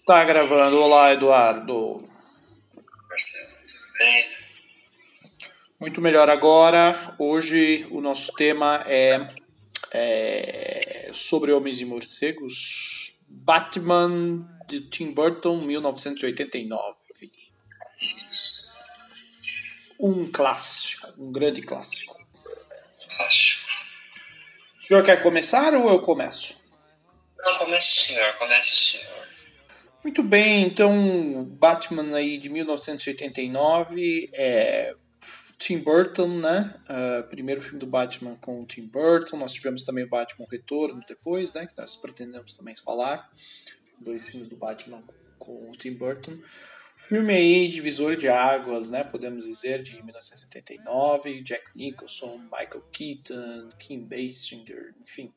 [0.00, 0.80] Está gravando.
[0.80, 1.98] Olá, Eduardo.
[3.06, 4.30] Marcelo, tudo bem?
[5.78, 7.14] Muito melhor agora.
[7.18, 9.20] Hoje o nosso tema é,
[9.92, 13.20] é sobre Homens e Morcegos.
[13.28, 16.96] Batman de Tim Burton, 1989.
[20.00, 22.18] Um clássico, um grande clássico.
[23.26, 23.66] Acho.
[24.78, 26.58] O senhor quer começar ou eu começo?
[27.38, 29.20] Não, comece o senhor, comece o senhor.
[30.02, 34.96] Muito bem, então Batman aí de 1989 é
[35.58, 36.74] Tim Burton, né?
[36.88, 39.36] Uh, primeiro filme do Batman com o Tim Burton.
[39.36, 41.66] Nós tivemos também o Batman Retorno depois, né?
[41.66, 43.30] Que nós pretendemos também falar.
[44.00, 45.04] Dois filmes do Batman
[45.38, 46.38] com o Tim Burton.
[46.96, 49.04] Filme aí, divisor de águas, né?
[49.04, 51.42] Podemos dizer, de 1979.
[51.42, 55.30] Jack Nicholson, Michael Keaton, Kim Basinger, enfim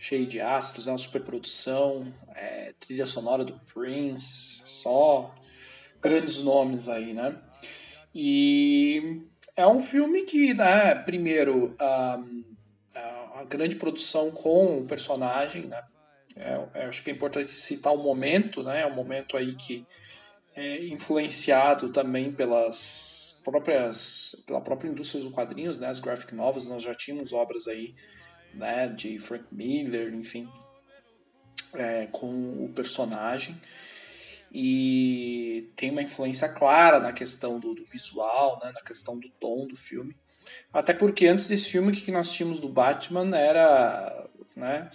[0.00, 5.34] cheio de astros, é uma superprodução, é, trilha sonora do Prince, só
[6.00, 7.36] grandes nomes aí, né?
[8.14, 9.20] E
[9.54, 12.18] é um filme que, né, primeiro, a,
[12.94, 15.82] a, a grande produção com o personagem, né?
[16.34, 18.80] É, acho que é importante citar o momento, né?
[18.80, 19.86] É um momento aí que
[20.56, 25.88] é influenciado também pelas próprias pela própria indústria dos quadrinhos, né?
[25.88, 27.94] As graphic novels, nós já tínhamos obras aí
[28.54, 30.48] né, de Frank Miller, enfim,
[31.74, 33.60] é, com o personagem.
[34.52, 39.66] E tem uma influência clara na questão do, do, visual, né, na questão do tom
[39.66, 40.16] do filme.
[40.72, 44.90] Até porque antes desse filme, o que nós tínhamos do Batman era né,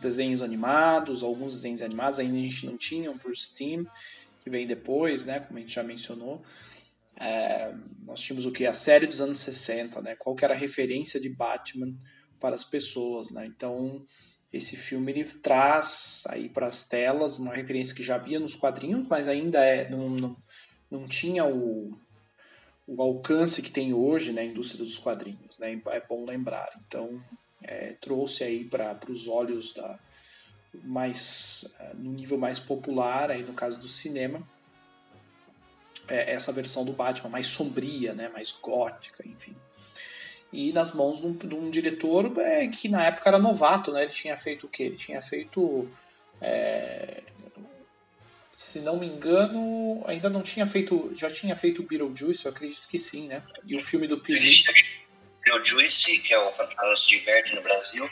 [0.00, 3.84] desenhos animados, alguns desenhos animados ainda a gente não tinha, por Steam,
[4.40, 6.42] que vem depois, né, como a gente já mencionou.
[7.16, 7.72] É,
[8.04, 8.66] nós tínhamos o que?
[8.66, 10.16] A série dos anos 60, né?
[10.16, 11.94] Qual que era a referência de Batman
[12.44, 13.46] para as pessoas, né?
[13.46, 14.04] Então
[14.52, 19.08] esse filme ele traz aí para as telas uma referência que já havia nos quadrinhos,
[19.08, 20.36] mas ainda é, não, não,
[20.90, 21.98] não tinha o,
[22.86, 25.80] o alcance que tem hoje na né, indústria dos quadrinhos, né?
[25.86, 26.68] É bom lembrar.
[26.86, 27.18] Então
[27.62, 29.98] é, trouxe aí para os olhos da
[30.82, 34.46] mais é, no nível mais popular aí no caso do cinema
[36.08, 38.28] é, essa versão do Batman mais sombria, né?
[38.28, 39.56] Mais gótica, enfim
[40.54, 44.04] e nas mãos de um, de um diretor é, que na época era novato, né?
[44.04, 44.84] Ele tinha feito o quê?
[44.84, 45.88] Ele tinha feito.
[46.40, 47.24] É,
[48.56, 51.12] se não me engano, ainda não tinha feito.
[51.16, 53.42] Já tinha feito Beetlejuice, eu acredito que sim, né?
[53.66, 54.64] E o filme do Pee
[55.44, 58.08] Beetlejuice, que é o Fantasma se Diverte no Brasil,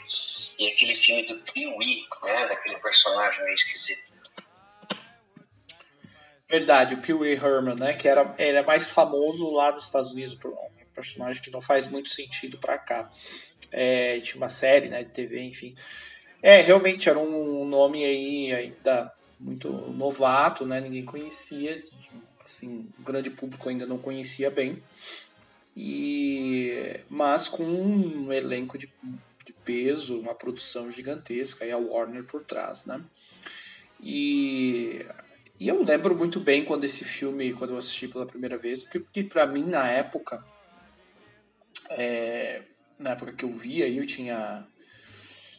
[0.59, 2.47] e aquele filme do Pee-wee, né?
[2.47, 4.03] Daquele personagem meio esquisito.
[6.49, 7.93] Verdade, o Pee Wee Herman, né?
[7.93, 10.53] Que era, ele é mais famoso lá dos Estados Unidos, por
[10.93, 13.11] personagem que não faz muito sentido para cá.
[13.71, 15.75] É, tinha uma série né, de TV, enfim.
[16.41, 20.79] É, realmente era um nome aí ainda muito novato, né?
[20.79, 21.83] Ninguém conhecia,
[22.43, 24.81] assim, o grande público ainda não conhecia bem.
[25.75, 28.89] E mas com um elenco de,
[29.45, 33.01] de peso, uma produção gigantesca e a Warner por trás, né?
[34.01, 35.05] E
[35.59, 38.99] e eu lembro muito bem quando esse filme, quando eu assisti pela primeira vez, porque,
[38.99, 40.43] porque para mim na época
[41.91, 42.63] é,
[42.99, 44.67] na época que eu vi, aí eu tinha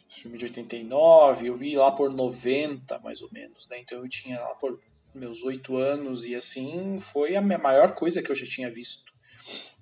[0.09, 3.79] filme de 89, eu vi lá por 90, mais ou menos, né?
[3.81, 4.81] Então eu tinha lá por
[5.15, 9.13] meus oito anos e assim foi a maior coisa que eu já tinha visto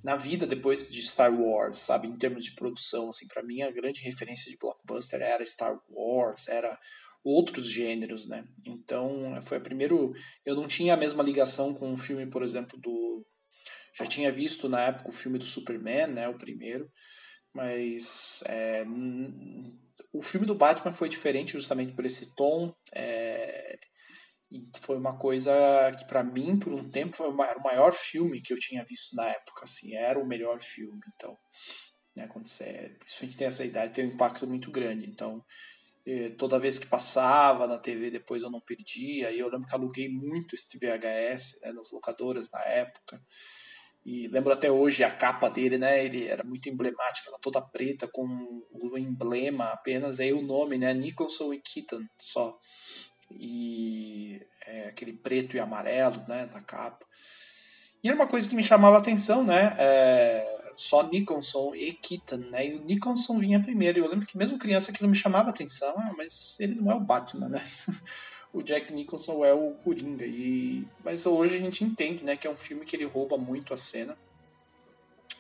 [0.02, 3.70] na vida depois de Star Wars, sabe, em termos de produção, assim, para mim a
[3.70, 6.78] grande referência de blockbuster era Star Wars, era
[7.22, 8.44] outros gêneros, né?
[8.66, 10.12] Então, foi a primeiro,
[10.44, 13.24] eu não tinha a mesma ligação com um filme, por exemplo, do
[13.94, 16.90] já tinha visto na época o filme do Superman, né, o primeiro,
[17.54, 18.84] mas é,
[20.12, 22.74] o filme do Batman foi diferente justamente por esse tom.
[22.94, 23.78] É,
[24.52, 25.52] e foi uma coisa
[25.98, 29.26] que para mim por um tempo foi o maior filme que eu tinha visto na
[29.28, 31.38] época assim era o melhor filme então
[32.14, 35.42] né, quando você principalmente tem essa idade tem um impacto muito grande então
[36.06, 39.74] eh, toda vez que passava na TV depois eu não perdia e eu lembro que
[39.74, 43.22] aluguei muito esse VHS né, nas locadoras na época
[44.04, 46.04] e lembro até hoje a capa dele, né?
[46.04, 48.26] Ele era muito emblemático, ela toda preta com
[48.72, 50.92] o emblema apenas, aí o nome, né?
[50.92, 52.58] Nicholson e Keaton só.
[53.30, 56.46] E é, aquele preto e amarelo, né?
[56.46, 57.06] Da capa.
[58.02, 59.76] E era uma coisa que me chamava a atenção, né?
[59.78, 62.66] É, só Nicholson e Keaton, né?
[62.66, 64.00] E o Nicholson vinha primeiro.
[64.00, 66.94] Eu lembro que mesmo criança aquilo me chamava a atenção, ah, mas ele não é
[66.96, 67.64] o Batman, né?
[68.52, 70.26] o Jack Nicholson é o Coringa.
[70.26, 70.84] E...
[71.04, 73.76] Mas hoje a gente entende né, que é um filme que ele rouba muito a
[73.76, 74.16] cena.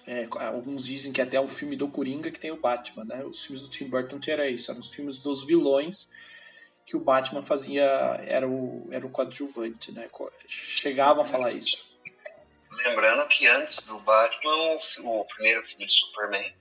[0.06, 3.04] É, alguns dizem que até é um filme do Coringa que tem o Batman.
[3.04, 3.24] Né?
[3.24, 6.10] Os filmes do Tim Burton era isso, eram os filmes dos vilões
[6.84, 7.84] que o Batman fazia
[8.26, 10.08] era o, era o coadjuvante, né?
[10.46, 11.91] Chegava a falar isso.
[12.78, 16.54] Lembrando que antes do Batman, o, o primeiro filme de Superman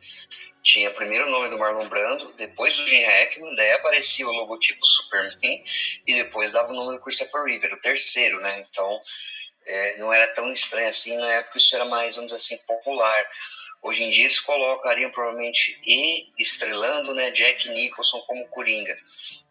[0.62, 4.86] tinha primeiro o nome do Marlon Brando, depois do Jim Hackman, daí aparecia o logotipo
[4.86, 5.64] Superman
[6.06, 8.64] e depois dava o nome do Christopher Reeve, o terceiro, né?
[8.68, 9.02] Então
[9.66, 13.26] é, não era tão estranho assim, na época isso era mais, vamos dizer assim, popular.
[13.82, 18.96] Hoje em dia eles colocariam provavelmente e estrelando né, Jack Nicholson como Coringa.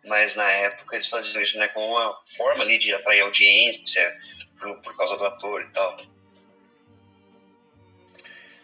[0.05, 4.19] Mas na época eles faziam isso né, como uma forma ali de atrair audiência
[4.59, 6.20] por, por causa do ator e tal.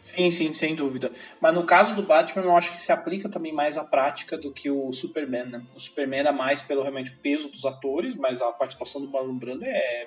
[0.06, 1.10] Sim, sim, sem dúvida.
[1.40, 4.52] Mas no caso do Batman, eu acho que se aplica também mais à prática do
[4.52, 5.62] que o Superman, né?
[5.74, 9.64] O Superman era mais pelo realmente peso dos atores, mas a participação do Marlon Brando
[9.64, 10.06] é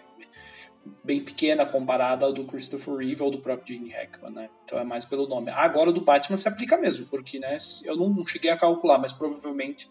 [1.03, 4.49] bem pequena comparada ao do Christopher Reeve ou do próprio Gene Hackman, né?
[4.63, 5.51] Então é mais pelo nome.
[5.51, 9.11] Agora o do Batman se aplica mesmo, porque né, eu não cheguei a calcular, mas
[9.11, 9.89] provavelmente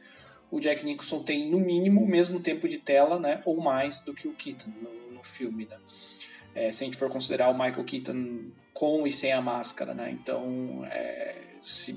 [0.50, 4.14] o Jack Nicholson tem no mínimo o mesmo tempo de tela, né, ou mais do
[4.14, 5.76] que o Keaton no, no filme, né?
[6.55, 10.09] É, se a gente for considerar o Michael Keaton com e sem a máscara, né?
[10.13, 11.35] Então é,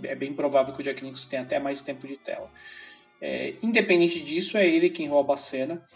[0.06, 2.50] é bem provável que o Jack Nicholson tenha até mais tempo de tela.
[3.22, 5.88] É, independente disso, é ele quem rouba a cena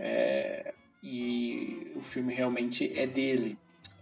[0.00, 3.56] é, e o filme realmente é dele.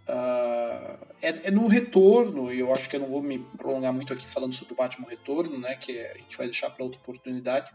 [0.07, 4.11] Uh, é, é, no retorno, e eu acho que eu não vou me prolongar muito
[4.11, 7.71] aqui falando sobre o Batman Retorno, né, que a gente vai deixar para outra oportunidade,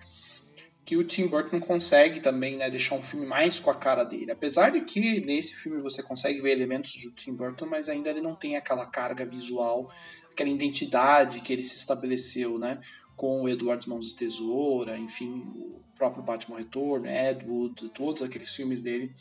[0.88, 4.32] que o Tim Burton consegue também né, deixar um filme mais com a cara dele.
[4.32, 8.23] Apesar de que nesse filme você consegue ver elementos do Tim Burton, mas ainda ele
[8.23, 9.93] não tem aquela carga visual,
[10.32, 12.81] aquela identidade que ele se estabeleceu né,
[13.14, 18.49] com o Edward Mãos de Tesoura, enfim, o próprio Batman Retorno, Ed Wood, todos aqueles
[18.49, 19.14] filmes dele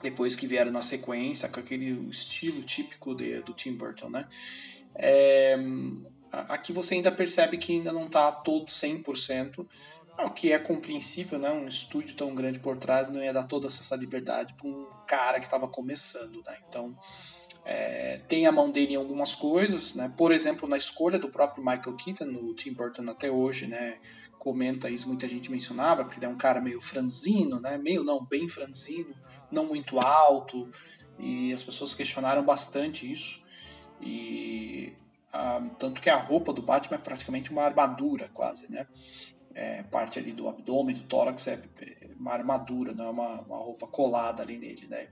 [0.00, 4.26] depois que vieram na sequência, com aquele estilo típico de, do Tim Burton, né?
[4.94, 5.58] É,
[6.30, 9.66] aqui você ainda percebe que ainda não está todo 100%,
[10.24, 11.50] o que é compreensível, né?
[11.50, 15.38] Um estúdio tão grande por trás não ia dar toda essa liberdade para um cara
[15.38, 16.58] que estava começando, né?
[16.68, 16.96] Então,
[17.64, 20.12] é, tem a mão dele em algumas coisas, né?
[20.16, 23.98] Por exemplo, na escolha do próprio Michael Keaton, no Tim Burton até hoje, né?
[24.38, 27.76] Comenta isso, muita gente mencionava, porque ele é um cara meio franzino, né?
[27.76, 29.14] Meio não, bem franzino,
[29.52, 30.70] não muito alto,
[31.18, 33.44] e as pessoas questionaram bastante isso.
[34.00, 34.94] E
[35.32, 38.86] ah, tanto que a roupa do Batman é praticamente uma armadura, quase, né?
[39.58, 41.60] É, parte ali do abdômen, do tórax, é
[42.16, 45.08] uma armadura, não é uma, uma roupa colada ali nele, né?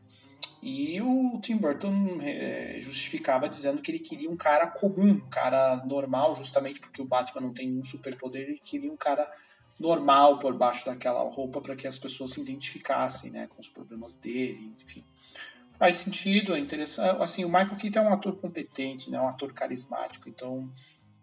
[0.62, 5.84] E o Tim Burton é, justificava dizendo que ele queria um cara comum, um cara
[5.84, 9.28] normal, justamente porque o Batman não tem um superpoder, ele queria um cara
[9.80, 14.14] normal por baixo daquela roupa para que as pessoas se identificassem, né, com os problemas
[14.14, 15.04] dele, enfim.
[15.78, 17.20] Faz sentido, é interessante.
[17.20, 20.70] Assim, o Michael Keaton é um ator competente, né, um ator carismático, então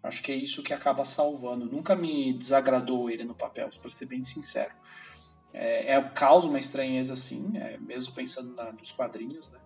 [0.04, 1.64] Acho que é isso que acaba salvando.
[1.64, 4.70] Nunca me desagradou ele no papel, para ser bem sincero.
[5.50, 9.58] É, é causa uma estranheza, sim, é, mesmo pensando na, nos quadrinhos, né?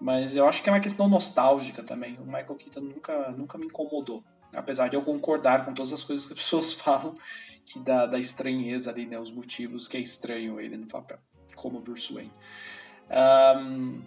[0.00, 2.16] Mas eu acho que é uma questão nostálgica também.
[2.18, 4.22] O Michael Keaton nunca, nunca me incomodou.
[4.52, 7.16] Apesar de eu concordar com todas as coisas que as pessoas falam,
[7.66, 9.18] que dá, da estranheza ali, né?
[9.18, 11.18] Os motivos que é estranho ele no papel,
[11.56, 12.32] como Bruce Wayne.
[13.10, 14.00] Um,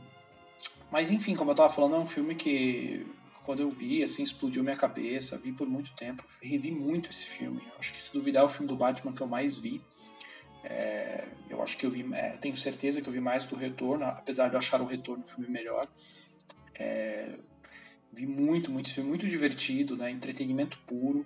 [0.90, 3.06] mas enfim, como eu estava falando, é um filme que
[3.46, 7.62] quando eu vi, assim, explodiu minha cabeça, vi por muito tempo, revi muito esse filme.
[7.78, 9.82] Acho que se duvidar é o filme do Batman que eu mais vi.
[10.64, 14.04] É, eu acho que eu vi, é, tenho certeza que eu vi mais do Retorno,
[14.06, 15.88] apesar de eu achar o Retorno um filme melhor.
[16.74, 17.38] É,
[18.12, 20.10] vi muito, muito filme, muito divertido, né?
[20.10, 21.26] Entretenimento puro.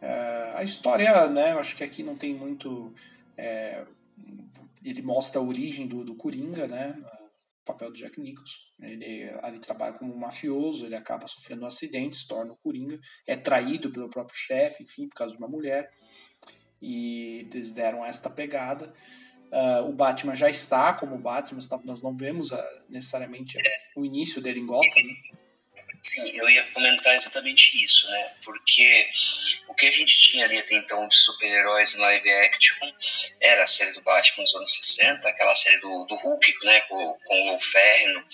[0.00, 1.52] É, a história, né?
[1.52, 2.94] Eu acho que aqui não tem muito.
[3.36, 3.84] É,
[4.84, 6.96] ele mostra a origem do, do Coringa, né?
[7.64, 8.58] Papel do Jack Nicholson.
[8.80, 12.98] Ele ali trabalha como um mafioso, ele acaba sofrendo um acidente, se torna o Coringa,
[13.26, 15.90] é traído pelo próprio chefe, enfim, por causa de uma mulher.
[16.80, 18.92] E eles deram esta pegada.
[19.52, 22.56] Uh, o Batman já está como Batman, nós não vemos uh,
[22.88, 23.58] necessariamente
[23.96, 25.39] o início dele em Gotham, né?
[26.02, 28.32] Sim, eu ia comentar exatamente isso, né?
[28.42, 29.10] Porque
[29.68, 32.90] o que a gente tinha ali até então de super-heróis em live action
[33.38, 36.80] era a série do Batman dos anos 60, aquela série do, do Hulk, né?
[36.82, 38.24] Com, com o Ferno,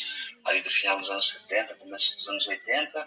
[0.45, 3.01] ali do final dos anos 70, começo dos anos 80.
[3.01, 3.07] Uh,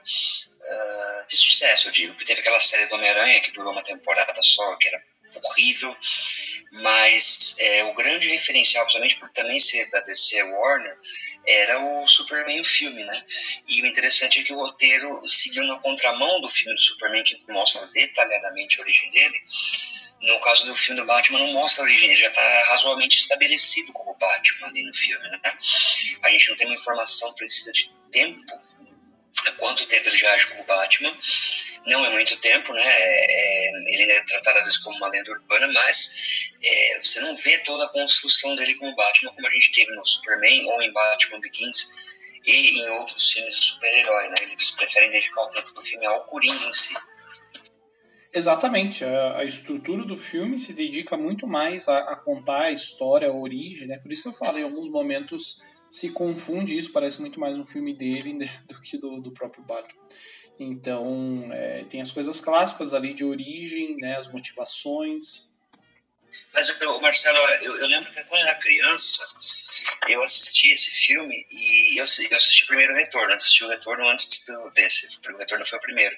[0.62, 2.25] ah, de sucesso, eu digo.
[2.25, 5.01] Teve aquela série do Homem-Aranha que durou uma temporada só, que era
[5.43, 5.96] horrível.
[6.72, 10.96] Mas é, o grande referencial, principalmente por também ser da DC Warner,
[11.48, 13.25] era o Superman o filme, né?
[13.67, 17.41] E o interessante é que o roteiro seguiu na contramão do filme do Superman, que
[17.50, 19.41] mostra detalhadamente a origem dele.
[20.22, 23.93] No caso do filme do Batman, não mostra a origem, ele já está razoavelmente estabelecido
[23.93, 25.39] como Batman ali no filme, né?
[26.24, 28.62] A gente não tem uma informação precisa de tempo,
[29.58, 31.15] quanto tempo ele já age como Batman,
[31.86, 32.84] não é muito tempo, né?
[32.84, 37.36] É, é, ele é tratado às vezes como uma lenda urbana, mas é, você não
[37.36, 40.92] vê toda a construção dele como Batman, como a gente teve no Superman ou em
[40.92, 41.94] Batman Begins
[42.46, 44.36] e em outros filmes de super-herói, né?
[44.42, 46.96] Eles preferem dedicar o tempo do filme ao Coringa em si.
[48.32, 53.28] Exatamente, a, a, estrutura do filme se dedica muito mais a, a, contar a história,
[53.28, 53.98] a origem, né?
[53.98, 57.66] Por isso que eu falo, em alguns momentos se confunde isso, parece muito mais um
[57.66, 59.99] filme dele né, do que do, do próprio Batman.
[60.60, 65.50] Então, é, tem as coisas clássicas ali de origem, né, as motivações.
[66.54, 66.68] Mas,
[67.01, 69.24] Marcelo, eu, eu lembro que quando eu era criança,
[70.10, 74.46] eu assisti esse filme e eu, eu assisti o primeiro retorno, assisti o retorno antes
[74.46, 76.16] do, desse, o retorno foi o primeiro.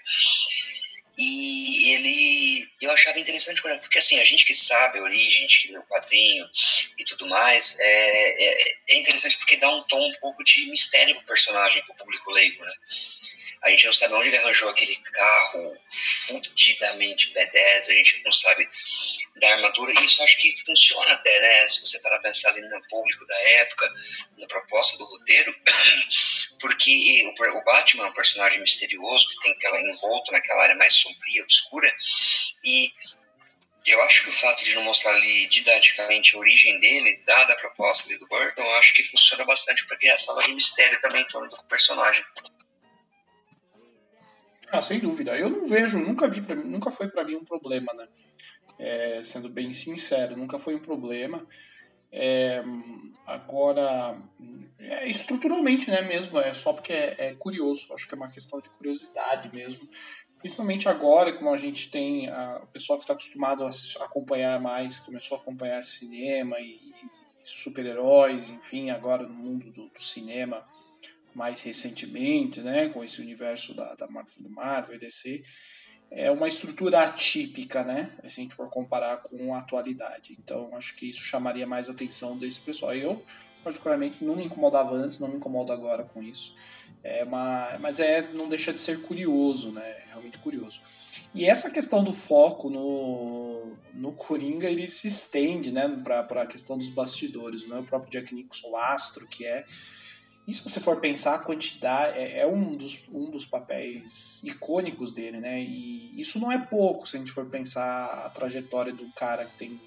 [1.17, 5.61] E ele, eu achava interessante, porque assim, a gente que sabe a origem, a gente
[5.61, 6.49] que lê o quadrinho
[6.97, 11.13] e tudo mais, é, é, é interessante porque dá um tom um pouco de mistério
[11.17, 12.73] pro personagem, pro público leigo, né?
[13.61, 15.77] A gente não sabe onde ele arranjou aquele carro
[16.27, 18.67] fudidamente B10, a gente não sabe
[19.35, 21.67] da armadura, e isso acho que funciona até, né?
[21.67, 23.93] Se você parar pensar ali no público da época,
[24.37, 25.55] na proposta do roteiro,
[26.59, 31.43] porque o, Batman é um personagem misterioso que tem aquela envolto naquela área mais sombria,
[31.43, 31.91] obscura,
[32.63, 32.91] e
[33.85, 37.57] eu acho que o fato de não mostrar ali didaticamente a origem dele, dada a
[37.57, 41.49] proposta do Burton, acho que funciona bastante para criar essa de mistério também em torno
[41.49, 42.23] do personagem.
[44.71, 45.37] Ah, sem dúvida.
[45.37, 48.07] Eu não vejo, nunca vi mim, nunca foi para mim um problema, né?
[48.79, 51.45] É, sendo bem sincero, nunca foi um problema.
[52.09, 52.63] É,
[53.27, 54.17] agora,
[54.79, 58.61] é, estruturalmente, né, mesmo, é só porque é, é, curioso, acho que é uma questão
[58.61, 59.87] de curiosidade mesmo.
[60.39, 63.69] Principalmente agora, como a gente tem a, o pessoal que está acostumado a
[64.05, 67.09] acompanhar mais, começou a acompanhar cinema e, e
[67.43, 70.63] super-heróis, enfim, agora no mundo do, do cinema,
[71.33, 75.43] mais recentemente, né, com esse universo da, da Marvel, Marvel e DC,
[76.11, 80.37] é uma estrutura atípica, né, se a gente for comparar com a atualidade.
[80.37, 82.93] Então, acho que isso chamaria mais atenção desse pessoal.
[82.93, 83.23] Eu,
[83.63, 86.55] particularmente, não me incomodava antes, não me incomodo agora com isso.
[87.03, 90.81] É uma, mas é, não deixa de ser curioso, né, realmente curioso.
[91.33, 96.77] E essa questão do foco no, no Coringa, ele se estende, né, para a questão
[96.77, 99.65] dos bastidores, né, o próprio Jack Nicholson, o astro que é,
[100.47, 105.13] e se você for pensar, a quantidade é, é, um, dos, um dos papéis icônicos
[105.13, 105.61] dele, né?
[105.61, 109.57] E isso não é pouco se a gente for pensar a trajetória do cara que
[109.57, 109.79] tem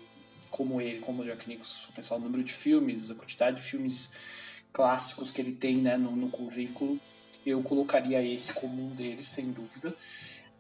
[0.50, 3.56] como ele, como o Jack Nicholson, se for pensar o número de filmes, a quantidade
[3.56, 4.14] de filmes
[4.73, 7.00] clássicos que ele tem né, no, no currículo,
[7.44, 9.92] eu colocaria esse como um deles, sem dúvida.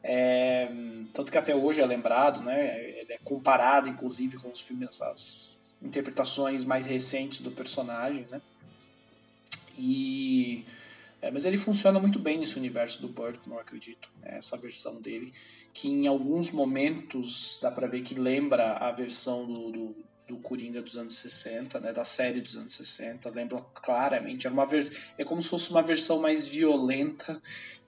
[0.02, 0.68] É,
[1.14, 2.78] tanto que até hoje é lembrado, né?
[2.98, 8.42] Ele é comparado, inclusive, com os filmes, as interpretações mais recentes do personagem, né?
[9.78, 10.64] E
[11.24, 14.10] é, mas ele funciona muito bem nesse universo do Burton, eu acredito.
[14.20, 14.36] Né?
[14.36, 15.32] Essa versão dele,
[15.72, 19.96] que em alguns momentos dá para ver que lembra a versão do, do,
[20.28, 21.94] do, Coringa dos anos 60, né?
[21.94, 23.30] da série dos anos 60.
[23.30, 24.46] Lembra claramente.
[24.46, 24.68] É, uma
[25.16, 27.40] é como se fosse uma versão mais violenta,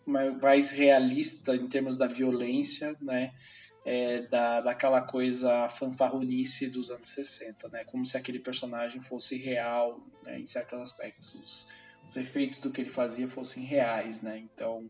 [0.06, 3.34] mais realista em termos da violência, né?
[3.88, 7.84] É, da, daquela coisa fanfarronice dos anos 60, né?
[7.84, 10.40] Como se aquele personagem fosse real né?
[10.40, 11.70] em certos aspectos
[12.06, 14.38] os efeitos do que ele fazia fossem reais, né?
[14.38, 14.88] Então,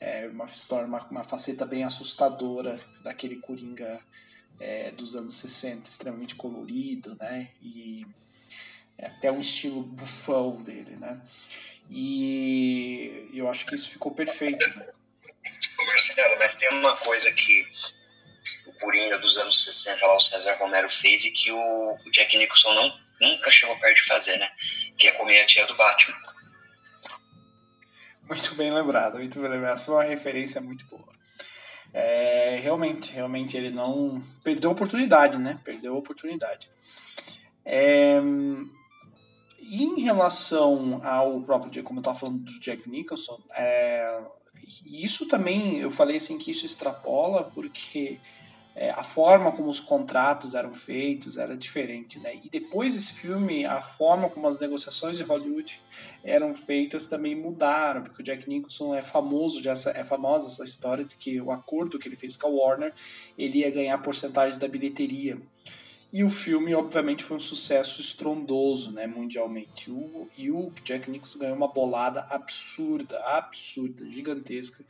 [0.00, 4.00] é uma história, uma, uma faceta bem assustadora daquele Coringa
[4.60, 7.50] é, dos anos 60, extremamente colorido, né?
[7.62, 8.06] E
[8.96, 11.20] é até um estilo bufão dele, né?
[11.90, 14.86] E eu acho que isso ficou perfeito, né?
[15.86, 17.66] Marcelo, mas tem uma coisa que
[18.78, 23.00] Coringa dos anos 60 lá, o César Romero fez e que o Jack Nicholson não,
[23.20, 24.50] nunca chegou perto de fazer, né?
[24.96, 26.18] Que é comer a tia do Batman.
[28.28, 29.74] Muito bem lembrado, muito bem lembrado.
[29.74, 31.08] Essa foi uma referência muito boa.
[31.94, 35.58] É, realmente, realmente ele não perdeu a oportunidade, né?
[35.64, 36.68] Perdeu a oportunidade.
[37.64, 38.18] É,
[39.70, 44.22] em relação ao próprio, como eu estava falando do Jack Nicholson, é,
[44.86, 48.18] isso também eu falei assim que isso extrapola porque
[48.80, 52.36] é, a forma como os contratos eram feitos era diferente, né?
[52.44, 55.80] E depois desse filme, a forma como as negociações de Hollywood
[56.22, 61.04] eram feitas também mudaram, porque o Jack Nicholson é famoso, já é famosa essa história
[61.04, 62.94] de que o acordo que ele fez com a Warner,
[63.36, 65.36] ele ia ganhar porcentagem da bilheteria.
[66.10, 69.90] E o filme, obviamente, foi um sucesso estrondoso, né, mundialmente.
[69.90, 74.84] O, e o Jack Nicholson ganhou uma bolada absurda, absurda, gigantesca.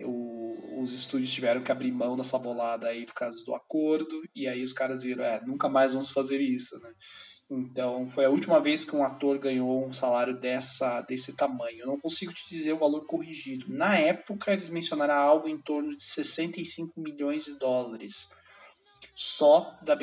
[0.00, 4.48] O, os estúdios tiveram que abrir mão dessa bolada aí por causa do acordo, e
[4.48, 6.94] aí os caras viram, é, nunca mais vamos fazer isso, né?
[7.50, 11.80] Então, foi a última vez que um ator ganhou um salário dessa, desse tamanho.
[11.80, 13.66] Eu não consigo te dizer o valor corrigido.
[13.68, 18.28] Na época, eles mencionaram algo em torno de 65 milhões de dólares.
[19.20, 19.96] Só da,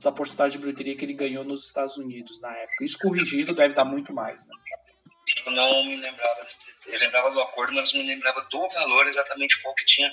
[0.00, 2.82] da porcentagem de bilheteria que ele ganhou nos Estados Unidos na época.
[2.82, 4.54] Isso corrigido deve dar muito mais, né?
[5.44, 6.46] Eu não me lembrava,
[6.86, 10.10] eu lembrava do acordo, mas não me lembrava do valor exatamente qual que tinha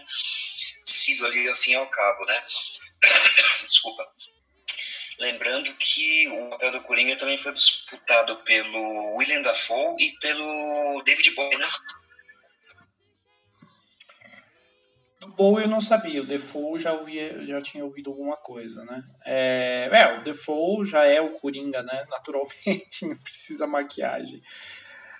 [0.83, 2.43] sido ali ao fim e ao cabo, né?
[3.65, 4.05] Desculpa.
[5.19, 11.31] Lembrando que o papel do Coringa também foi disputado pelo William Dafoe e pelo David
[11.31, 11.65] Bowie, né?
[15.19, 19.03] Do Bowie eu não sabia, o Defoe já, ouvia, já tinha ouvido alguma coisa, né?
[19.25, 22.05] É, é, o Defoe já é o Coringa, né?
[22.09, 24.41] Naturalmente, não precisa maquiagem.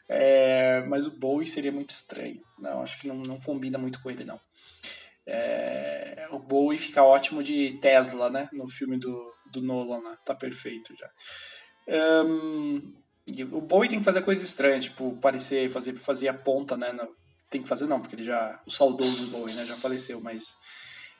[0.07, 2.41] É, mas o Bowie seria muito estranho.
[2.57, 4.39] Não, acho que não, não combina muito com ele, não.
[5.25, 8.49] É, o Bowie fica ótimo de Tesla, né?
[8.53, 10.15] No filme do, do Nolan lá.
[10.25, 11.09] Tá perfeito já.
[12.25, 12.95] Um,
[13.51, 16.91] o Bowie tem que fazer coisas estranhas, tipo, parecer, fazer, fazer a ponta, né?
[16.91, 17.07] No,
[17.49, 18.59] tem que fazer não, porque ele já.
[18.65, 19.65] O saudoso Bowie, né?
[19.65, 20.59] Já faleceu, mas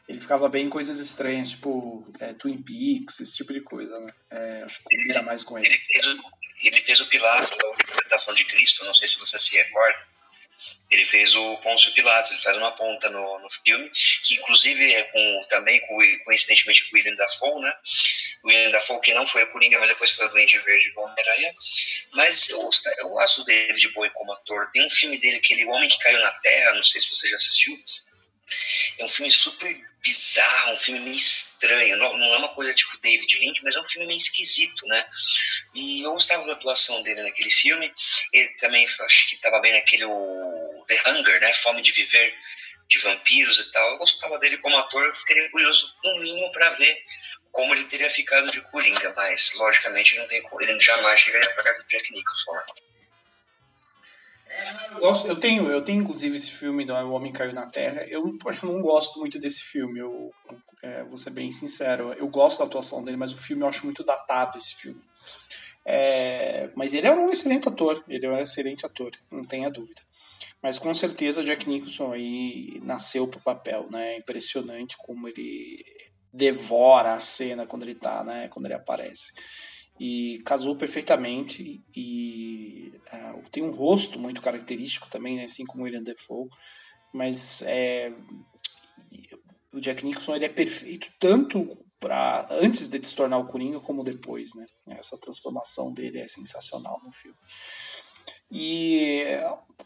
[0.08, 4.12] ele ficava bem em coisas estranhas, tipo é, Twin Peaks, esse tipo de coisa, né?
[4.30, 5.68] É, acho que combina mais com ele.
[5.68, 6.18] Ele fez,
[6.64, 10.09] ele fez o Pilato da representação de Cristo, não sei se você se recorda.
[10.92, 13.92] Ele fez o Pôncio Pilatos, ele faz uma ponta no, no filme,
[14.24, 17.74] que inclusive é com, também com, coincidentemente com o William Dafoe, né?
[18.44, 21.02] O William Dafoe, que não foi a Coringa, mas depois foi o Duende Verde do
[21.02, 21.56] Homem-Aranha.
[22.14, 22.70] Mas eu,
[23.00, 24.70] eu gosto do David Bowie como ator.
[24.72, 27.38] Tem um filme dele, aquele Homem que Caiu na Terra, não sei se você já
[27.38, 27.78] assistiu.
[28.98, 31.98] É um filme super bizarro, um filme meio estranho.
[31.98, 35.06] Não, não, é uma coisa tipo David Lynch, mas é um filme meio esquisito, né?
[35.74, 37.94] E eu gostava da atuação dele naquele filme.
[38.34, 41.54] Ele também acho que estava bem naquele o The Hunger, né?
[41.54, 42.34] Fome de Viver,
[42.88, 43.92] de vampiros e tal.
[43.92, 46.98] Eu gostava dele como ator, eu ficaria curioso no mínimo para ver
[47.52, 51.90] como ele teria ficado de Coringa, mas logicamente não tem, ele jamais chegaria casa do
[51.90, 52.52] Jack Nicholson.
[54.94, 58.04] Eu, gosto, eu tenho, eu tenho inclusive esse filme do O Homem Caiu na Terra.
[58.08, 60.34] Eu, eu não gosto muito desse filme, eu
[60.82, 62.14] é, vou ser bem sincero.
[62.14, 65.02] Eu gosto da atuação dele, mas o filme eu acho muito datado esse filme.
[65.86, 70.02] É, mas ele é um excelente ator, ele é um excelente ator, não tenha dúvida.
[70.62, 74.14] Mas com certeza Jack Nicholson aí nasceu pro papel, né?
[74.14, 75.84] É impressionante como ele
[76.34, 78.50] devora a cena quando ele tá, né?
[78.50, 79.34] Quando ele aparece
[80.00, 85.86] e casou perfeitamente e uh, tem um rosto muito característico também, né, assim como o
[85.86, 86.48] William Defoe,
[87.14, 88.14] mas é,
[89.74, 94.04] o Jack Nicholson ele é perfeito tanto para antes de se tornar o Coringa como
[94.04, 94.66] depois, né?
[94.88, 97.38] Essa transformação dele é sensacional no filme.
[98.52, 99.24] E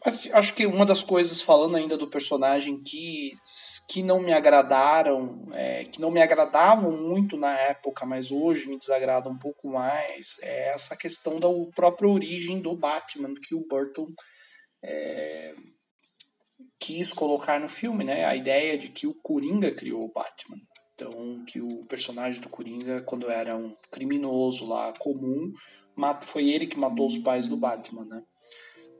[0.03, 3.31] assim, acho que uma das coisas, falando ainda do personagem, que,
[3.89, 8.77] que não me agradaram, é, que não me agradavam muito na época, mas hoje me
[8.77, 14.07] desagrada um pouco mais, é essa questão da própria origem do Batman, que o Burton
[14.83, 15.53] é,
[16.79, 18.25] quis colocar no filme, né?
[18.25, 20.57] A ideia de que o Coringa criou o Batman.
[20.93, 25.51] Então, que o personagem do Coringa, quando era um criminoso lá comum,
[26.21, 28.21] foi ele que matou os pais do Batman, né?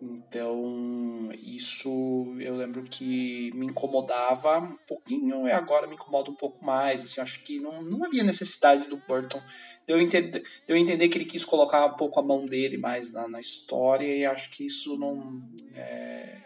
[0.01, 6.63] Então, isso eu lembro que me incomodava um pouquinho e agora me incomoda um pouco
[6.63, 7.03] mais.
[7.03, 9.41] Assim, acho que não, não havia necessidade do Burton.
[9.88, 13.27] Eu entender, eu entender que ele quis colocar um pouco a mão dele mais na,
[13.27, 15.41] na história e acho que isso não,
[15.73, 16.38] é,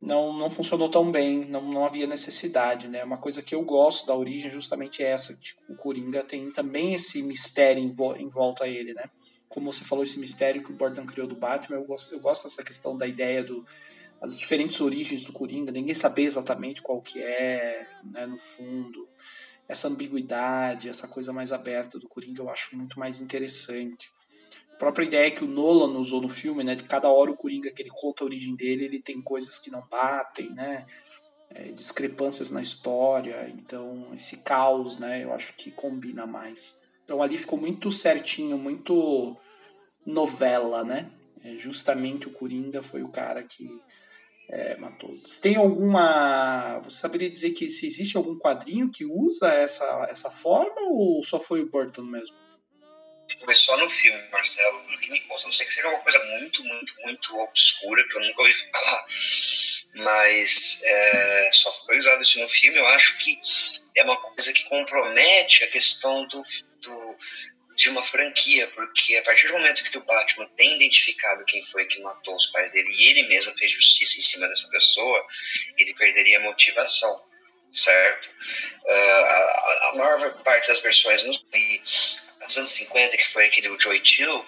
[0.00, 1.44] não, não funcionou tão bem.
[1.44, 2.88] Não, não havia necessidade.
[2.88, 3.04] Né?
[3.04, 5.38] Uma coisa que eu gosto da origem é justamente essa.
[5.38, 9.04] Tipo, o Coringa tem também esse mistério em, vo, em volta a ele, né?
[9.52, 12.44] Como você falou, esse mistério que o Burton criou do Batman, eu gosto, eu gosto
[12.44, 13.64] dessa questão da ideia do
[14.20, 19.08] as diferentes origens do Coringa, ninguém saber exatamente qual que é, né, no fundo.
[19.68, 24.12] Essa ambiguidade, essa coisa mais aberta do Coringa eu acho muito mais interessante.
[24.72, 27.72] A própria ideia que o Nolan usou no filme, né, de cada hora o Coringa
[27.72, 30.86] que ele conta a origem dele, ele tem coisas que não batem, né,
[31.50, 36.81] é, discrepâncias na história, então esse caos, né, eu acho que combina mais.
[37.12, 39.36] Então ali ficou muito certinho, muito
[40.06, 41.10] novela, né?
[41.44, 43.68] É, justamente o Coringa foi o cara que
[44.48, 45.14] é, matou.
[45.42, 46.78] Tem alguma.
[46.78, 51.38] Você saberia dizer que se existe algum quadrinho que usa essa, essa forma ou só
[51.38, 52.34] foi o Burton mesmo?
[53.44, 55.48] Foi só no filme, Marcelo, que me consta.
[55.48, 59.04] Não sei que seja uma coisa muito, muito, muito obscura que eu nunca ouvi falar.
[59.96, 62.78] Mas é, só foi usado isso no filme.
[62.78, 63.38] Eu acho que
[63.96, 66.42] é uma coisa que compromete a questão do,
[66.82, 67.16] do,
[67.76, 71.86] de uma franquia, porque a partir do momento que o Batman tem identificado quem foi
[71.86, 75.26] que matou os pais dele e ele mesmo fez justiça em cima dessa pessoa,
[75.78, 77.24] ele perderia a motivação,
[77.72, 78.28] certo?
[78.84, 84.00] Uh, a, a, maior parte das versões, dos anos 50, que foi aquele o Joy
[84.04, 84.46] Chill,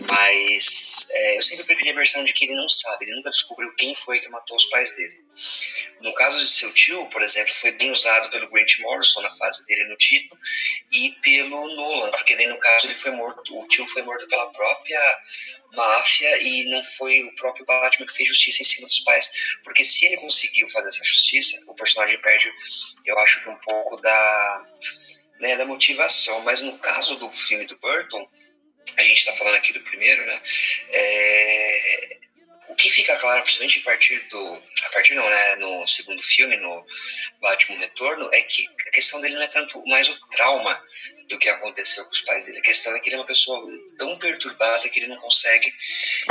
[0.00, 3.74] mas é, eu sempre preferi a versão de que ele não sabe, ele nunca descobriu
[3.76, 5.19] quem foi que matou os pais dele.
[6.00, 9.66] No caso de seu tio, por exemplo, foi bem usado pelo Grant Morrison na fase
[9.66, 10.40] dele no título
[10.90, 14.50] e pelo Nolan, porque daí no caso ele foi morto, o tio foi morto pela
[14.52, 15.00] própria
[15.72, 19.30] máfia e não foi o próprio Batman que fez justiça em cima dos pais.
[19.62, 22.50] Porque se ele conseguiu fazer essa justiça, o personagem perde,
[23.04, 24.66] eu acho que um pouco da,
[25.40, 26.40] né, da motivação.
[26.42, 28.28] Mas no caso do filme do Burton,
[28.96, 30.40] a gente está falando aqui do primeiro, né?
[30.90, 32.19] É,
[32.70, 34.62] o que fica claro, principalmente a partir do.
[34.86, 35.56] A partir não, né?
[35.56, 36.86] No segundo filme, no
[37.40, 40.80] Batman Retorno, é que a questão dele não é tanto mais o trauma
[41.28, 42.58] do que aconteceu com os pais dele.
[42.58, 43.66] A questão é que ele é uma pessoa
[43.98, 45.72] tão perturbada que ele não consegue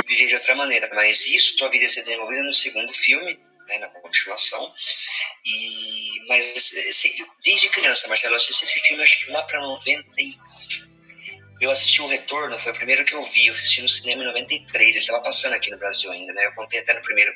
[0.06, 0.90] viver de outra maneira.
[0.94, 4.74] Mas isso só viria a ser desenvolvido no segundo filme, né, na continuação.
[5.44, 6.72] E, mas
[7.42, 10.34] desde criança, Marcelo, eu assisti esse filme acho que lá para 90 e
[11.60, 14.26] eu assisti o Retorno, foi o primeiro que eu vi, eu assisti no cinema em
[14.26, 16.46] 93, ele estava passando aqui no Brasil ainda, né?
[16.46, 17.30] Eu contei até no primeiro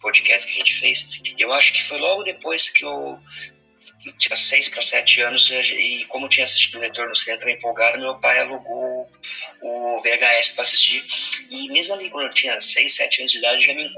[0.00, 1.22] podcast que a gente fez.
[1.38, 3.20] Eu acho que foi logo depois que eu,
[4.06, 7.50] eu tinha seis para sete anos e como eu tinha assistido o Retorno no cinema
[7.50, 9.10] empolgado, meu pai alugou
[9.60, 11.04] o VHS para assistir.
[11.50, 13.90] E mesmo ali, quando eu tinha seis, sete anos de idade, já me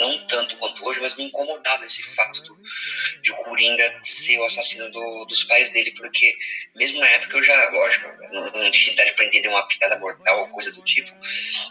[0.00, 2.58] não tanto quanto hoje, mas me incomodava esse fato do,
[3.22, 6.34] de o Coringa ser o assassino do, dos pais dele, porque
[6.74, 10.40] mesmo na época eu já, lógico, não, não tinha idade para entender uma piada mortal
[10.40, 11.12] ou coisa do tipo,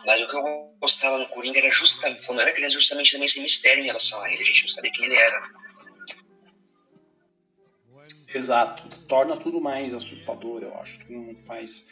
[0.05, 3.25] mas o que eu gostava no Coringa era justamente, quando eu era criança, justamente também
[3.25, 5.41] esse mistério em relação a ele, a gente não sabia quem ele era.
[8.31, 11.89] Exato, torna tudo mais assustador, eu acho, tudo mais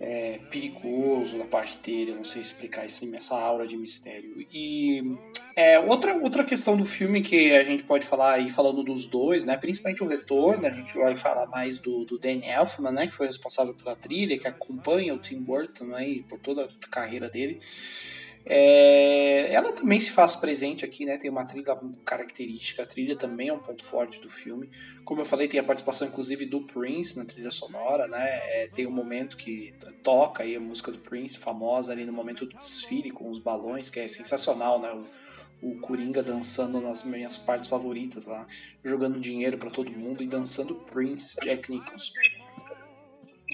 [0.00, 4.46] é, perigoso da parte dele, eu não sei explicar assim, essa aura de mistério.
[4.52, 5.16] E
[5.56, 9.44] é, outra, outra questão do filme que a gente pode falar aí, falando dos dois,
[9.44, 13.14] né, principalmente o retorno, a gente vai falar mais do, do Danny Elfman, né, que
[13.14, 17.60] foi responsável pela trilha, que acompanha o Tim Burton né, por toda a carreira dele.
[18.46, 21.16] É, ela também se faz presente aqui, né?
[21.16, 24.68] Tem uma trilha característica, a trilha também é um ponto forte do filme.
[25.04, 28.22] Como eu falei, tem a participação inclusive do Prince na trilha sonora, né?
[28.22, 32.44] É, tem um momento que toca aí a música do Prince, famosa ali no momento
[32.44, 34.92] do desfile com os balões, que é sensacional, né?
[34.92, 38.46] O, o Coringa dançando nas minhas partes favoritas lá,
[38.84, 42.12] jogando dinheiro para todo mundo e dançando Prince, Jack Nicholson.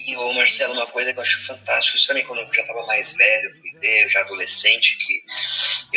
[0.07, 3.11] E o Marcelo, uma coisa que eu acho fantástico, também quando eu já estava mais
[3.11, 5.23] velho, fui ver, já adolescente, que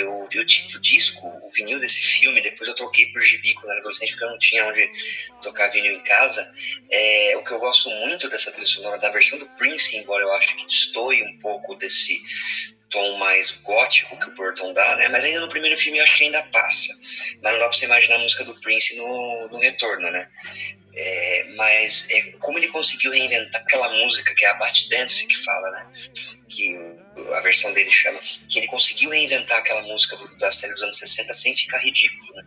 [0.01, 3.71] eu, eu tive o disco, o vinil desse filme, depois eu troquei por gibi quando
[3.71, 4.91] era adolescente, porque eu não tinha onde
[5.43, 6.47] tocar vinil em casa.
[6.91, 10.33] É, o que eu gosto muito dessa trilha sonora, da versão do Prince, embora eu
[10.35, 12.21] acho que destoie um pouco desse
[12.95, 15.09] tom mais gótico que o Burton dá, né?
[15.09, 16.93] Mas ainda no primeiro filme eu acho que ainda passa.
[17.43, 20.29] Mas não dá pra você imaginar a música do Prince no, no retorno, né?
[20.97, 21.34] É,
[21.85, 25.71] mas é, como ele conseguiu reinventar aquela música que é a Bat Dance que fala,
[25.71, 25.93] né?
[26.49, 26.77] Que
[27.35, 28.19] a versão dele chama,
[28.49, 32.35] que ele conseguiu reinventar aquela música do, da série dos anos 60 sem ficar ridículo,
[32.35, 32.45] né?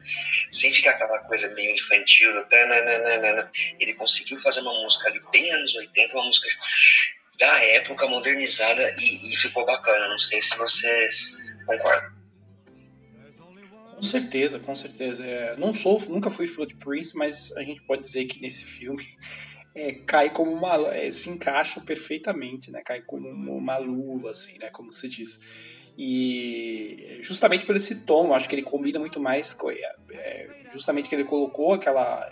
[0.52, 3.52] sem ficar aquela coisa meio infantil, tananana.
[3.80, 6.47] ele conseguiu fazer uma música ali bem anos 80, uma música
[7.39, 10.08] da época modernizada e, e ficou bacana.
[10.08, 12.16] Não sei se vocês concordam.
[13.97, 15.25] Com certeza, com certeza.
[15.25, 18.63] É, não sou, nunca fui fã de Prince, mas a gente pode dizer que nesse
[18.63, 19.03] filme
[19.73, 22.83] é, cai como uma, é, se encaixa perfeitamente, né?
[22.86, 24.69] Cai como uma luva, assim, né?
[24.69, 25.39] Como se diz.
[25.97, 31.10] E justamente por esse tom, acho que ele combina muito mais com, é, é, justamente
[31.10, 32.31] que ele colocou aquela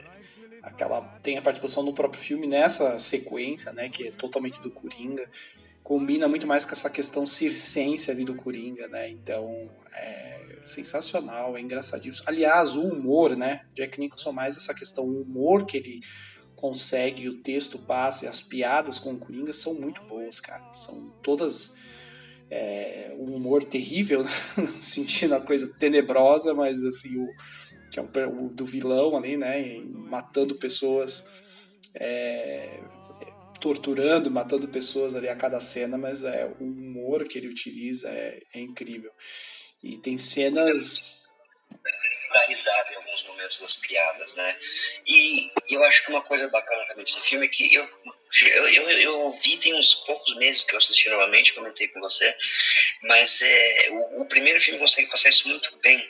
[0.62, 3.89] aquela tem a participação no próprio filme nessa sequência, né?
[3.89, 5.28] Que é totalmente do Coringa
[5.86, 9.08] combina muito mais com essa questão circense ali do Coringa, né?
[9.08, 12.24] Então, é, sensacional, é engraçadíssimo.
[12.28, 13.62] Aliás, o humor, né?
[13.76, 16.02] Jack Nicholson mais essa questão, o humor que ele
[16.56, 20.74] consegue, o texto passa e as piadas com o Coringa são muito boas, cara.
[20.74, 21.76] São todas
[22.50, 24.32] é, um humor terrível, né?
[24.82, 27.30] sentindo a coisa tenebrosa, mas assim, o,
[27.91, 29.80] que é o, o do vilão ali, né?
[29.86, 31.30] Matando pessoas,
[31.93, 32.80] é,
[33.65, 38.39] torturando, matando pessoas ali a cada cena, mas é o humor que ele utiliza é,
[38.54, 39.12] é incrível.
[39.84, 41.23] E tem cenas.
[42.32, 44.56] Dá risada em alguns momentos das piadas, né?
[45.08, 47.89] E, e eu acho que uma coisa bacana também desse filme é que eu,
[48.43, 52.36] eu, eu, eu vi tem uns poucos meses que eu assisti novamente, comentei com você,
[53.01, 56.08] mas é, o, o primeiro filme consegue passar isso muito bem.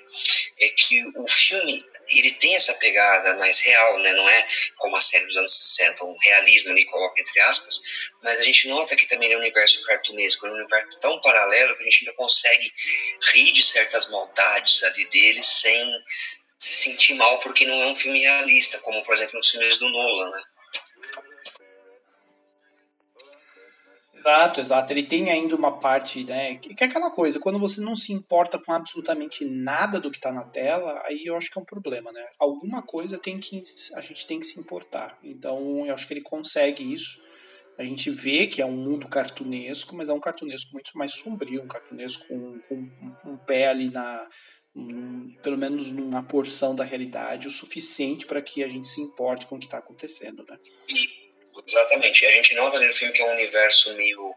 [0.60, 4.12] É que o filme ele tem essa pegada mais real, né?
[4.14, 7.82] Não é como a série dos anos 60, um realismo ali, coloca entre aspas,
[8.24, 11.76] mas a gente nota que também é um universo cartunesco, é um universo tão paralelo
[11.76, 12.72] que a gente ainda consegue
[13.34, 15.92] rir de certas maldades ali dele sem
[16.58, 19.90] se sentir mal porque não é um filme realista, como por exemplo nos filmes do
[19.90, 20.44] Nolan, né?
[24.26, 24.92] Exato, exato.
[24.92, 26.56] Ele tem ainda uma parte, né?
[26.56, 30.32] Que é aquela coisa, quando você não se importa com absolutamente nada do que está
[30.32, 32.26] na tela, aí eu acho que é um problema, né?
[32.40, 33.62] Alguma coisa tem que
[33.96, 35.16] a gente tem que se importar.
[35.24, 37.24] Então eu acho que ele consegue isso.
[37.78, 41.62] A gente vê que é um mundo cartunesco, mas é um cartunesco muito mais sombrio,
[41.62, 44.28] um cartunesco com, com um pé ali na.
[45.44, 49.56] Pelo menos numa porção da realidade, o suficiente para que a gente se importe com
[49.56, 50.58] o que está acontecendo, né?
[51.68, 52.26] Exatamente.
[52.26, 54.36] A gente nota no filme que é um universo meio.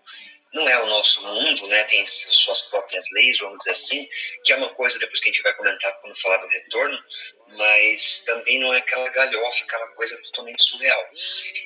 [0.54, 1.84] Não é o nosso mundo, né?
[1.84, 4.08] Tem suas próprias leis, vamos dizer assim,
[4.42, 6.98] que é uma coisa depois que a gente vai comentar quando falar do retorno,
[7.48, 11.06] mas também não é aquela galhofa, aquela coisa totalmente surreal.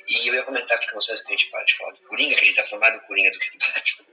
[0.09, 2.35] E eu ia comentar aqui com vocês que a gente para de falar do Coringa,
[2.35, 4.05] que a gente tá falando mais do Coringa do que do Batman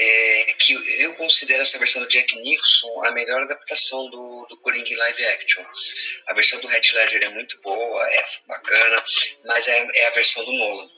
[0.00, 4.88] é, que eu considero essa versão do Jack Nicholson a melhor adaptação do, do Coringa
[4.88, 5.64] em live action.
[6.28, 9.04] A versão do Heath Ledger é muito boa, é bacana,
[9.44, 10.88] mas é, é a versão do Nolan.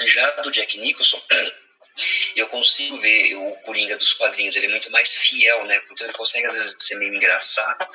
[0.00, 1.22] Já do Jack Nicholson,
[2.36, 5.80] eu consigo ver o Coringa dos quadrinhos, ele é muito mais fiel, né?
[5.90, 7.88] Então ele consegue às vezes ser meio engraçado,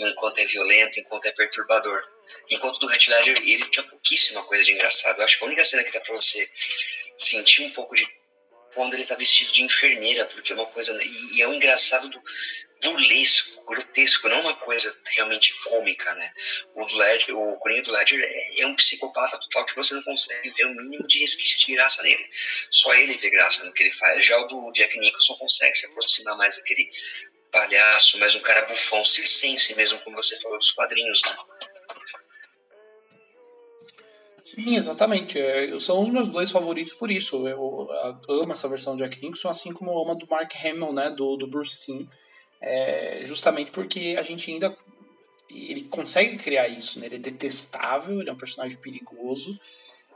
[0.00, 2.02] enquanto é violento, enquanto é perturbador.
[2.50, 5.18] Enquanto do Heath Ledger, ele tinha pouquíssima coisa de engraçado.
[5.18, 6.50] Eu acho que a única cena que dá pra você
[7.16, 8.04] sentir um pouco de
[8.76, 10.96] quando ele está vestido de enfermeira, porque é uma coisa.
[11.02, 12.22] E, e é um engraçado do
[12.82, 16.30] burlesco, grotesco, não uma coisa realmente cômica, né?
[16.74, 20.50] O, Ledger, o Coringa do Ledger é, é, um psicopata total que você não consegue
[20.50, 22.28] ver o mínimo de resquício de graça nele.
[22.70, 24.24] Só ele vê graça no que ele faz.
[24.24, 26.90] Já o do Jack Nicholson consegue se aproximar mais daquele
[27.50, 31.75] palhaço, mais um cara bufão, circense mesmo, como você falou dos quadrinhos, né?
[34.46, 35.40] Sim, exatamente.
[35.40, 37.48] É, são os meus dois favoritos por isso.
[37.48, 37.88] Eu,
[38.28, 40.92] eu amo essa versão de Jack Nicholson, assim como eu amo a do Mark Hamill,
[40.92, 42.06] né, do, do Bruce Timm.
[42.60, 44.76] É, justamente porque a gente ainda
[45.50, 47.06] ele consegue criar isso, né?
[47.06, 49.58] Ele é detestável, ele é um personagem perigoso,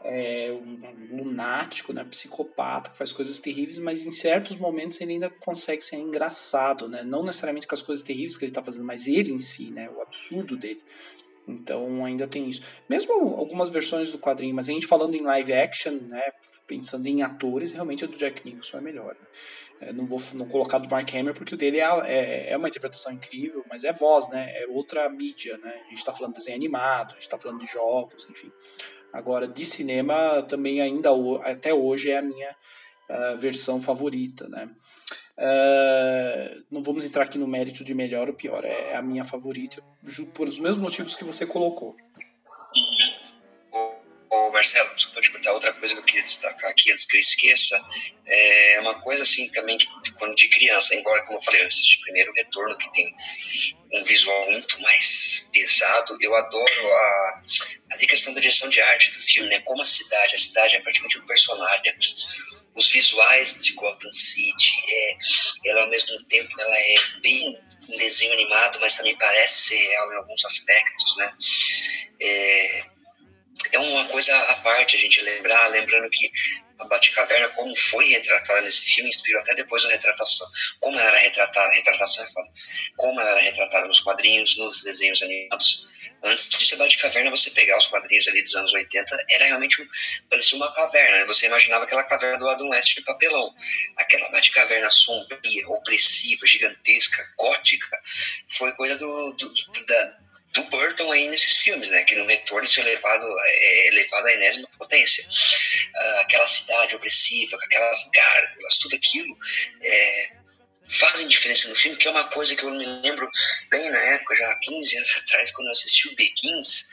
[0.03, 2.05] é um, lunático, né?
[2.05, 7.03] Psicopata, que faz coisas terríveis, mas em certos momentos ele ainda consegue ser engraçado, né?
[7.03, 9.90] Não necessariamente com as coisas terríveis que ele está fazendo, mas ele em si, né?
[9.90, 10.83] O absurdo dele.
[11.48, 12.62] Então ainda tem isso.
[12.88, 16.31] Mesmo algumas versões do quadrinho, mas a gente falando em live action, né,
[16.66, 19.14] pensando em atores, realmente a do Jack Nicholson é melhor.
[19.14, 19.26] Né?
[19.81, 22.68] É, não vou não colocar do Mark Hamill porque o dele é, é, é, uma
[22.68, 24.53] interpretação incrível, mas é voz, né?
[24.62, 25.72] É outra mídia, né?
[25.87, 28.53] A gente está falando de desenho animado, a gente está falando de jogos, enfim.
[29.11, 31.11] Agora, de cinema, também ainda
[31.44, 32.55] até hoje é a minha
[33.09, 34.68] uh, versão favorita, né?
[35.40, 39.83] Uh, não vamos entrar aqui no mérito de melhor ou pior, é a minha favorita,
[40.35, 41.96] por os mesmos motivos que você colocou.
[44.29, 47.20] Ô, Marcelo, desculpa te contar outra coisa que eu queria destacar aqui antes que eu
[47.20, 47.76] esqueça.
[48.26, 51.98] É uma coisa assim também que quando de criança, embora como eu falei antes, de
[52.03, 53.12] primeiro retorno que tem
[53.92, 57.42] um visual muito mais pesado, eu adoro a,
[57.92, 59.61] a questão da direção de arte do filme, né?
[59.61, 61.83] Como a cidade, a cidade é praticamente um personagem,
[62.75, 65.19] os visuais de Gotham City, é,
[65.67, 70.13] ela ao mesmo tempo ela é bem um desenho animado, mas também parece ser real
[70.13, 71.33] em alguns aspectos, né?
[72.21, 72.85] É,
[73.73, 76.31] é uma coisa à parte a gente lembrar, lembrando que
[76.81, 80.47] a Batcaverna, como foi retratada nesse filme, inspirou até depois a retratação.
[80.81, 82.49] Como ela era retratada, retratação é foda.
[82.97, 85.88] Como ela era retratada nos quadrinhos, nos desenhos animados.
[86.23, 89.88] Antes de ser Batcaverna, você pegar os quadrinhos ali dos anos 80, era realmente um,
[90.29, 91.19] parecia uma caverna.
[91.19, 91.25] Né?
[91.27, 93.55] Você imaginava aquela caverna do lado oeste de papelão.
[93.97, 98.01] Aquela Batcaverna sombria, opressiva, gigantesca, gótica,
[98.49, 99.53] foi coisa do, do
[99.87, 100.21] da,
[100.53, 102.03] do Burton aí nesses filmes, né?
[102.05, 105.25] Que no retorno isso é levado, é levado à enésima potência.
[105.25, 109.37] Uh, aquela cidade opressiva, aquelas gárgulas, tudo aquilo
[109.83, 110.31] é,
[110.91, 113.29] fazem diferença no filme, que é uma coisa que eu me lembro
[113.71, 116.89] bem na época, já há 15 anos atrás, quando eu assisti o Begins.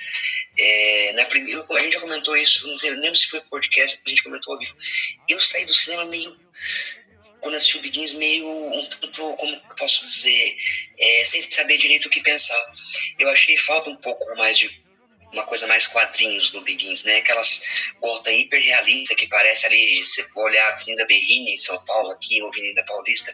[0.59, 4.09] É, na primeira, a gente já comentou isso, não sei, lembro se foi podcast, a
[4.09, 4.75] gente comentou ao vivo.
[5.27, 6.39] Eu saí do cinema meio
[7.41, 10.57] quando assisti o Begins, meio um tanto, como posso dizer,
[10.97, 12.61] é, sem saber direito o que pensar.
[13.19, 14.69] Eu achei falta um pouco mais de
[15.31, 17.17] uma coisa mais quadrinhos no Begins, né?
[17.17, 17.61] Aquelas
[17.99, 22.11] Gotham hiper realista que parece ali, você for olhar a Avenida Berrini em São Paulo,
[22.11, 23.33] aqui, ou Avenida Paulista,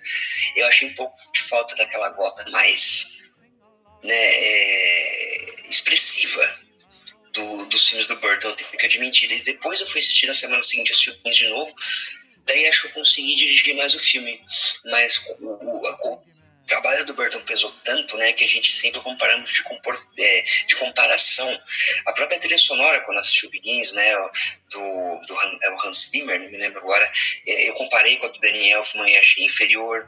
[0.56, 3.24] eu achei um pouco de falta daquela Gotham mais
[4.04, 6.60] né, é, expressiva
[7.32, 9.32] do, dos filmes do Burton, tenho que admitir.
[9.32, 11.76] E depois eu fui assistir na semana seguinte, assisti o Begins de novo,
[12.46, 14.42] Daí acho que eu consegui dirigir mais o filme.
[14.86, 16.24] Mas o, o, o
[16.66, 20.76] trabalho do Burton pesou tanto, né, que a gente sempre comparamos de, compor, é, de
[20.76, 21.62] comparação.
[22.08, 24.16] A própria trilha sonora, quando assisti o Begins, né,
[24.70, 27.12] do, do é Hans Zimmer, não me lembro agora,
[27.46, 30.08] é, eu comparei com a do Danny Elfman e achei inferior.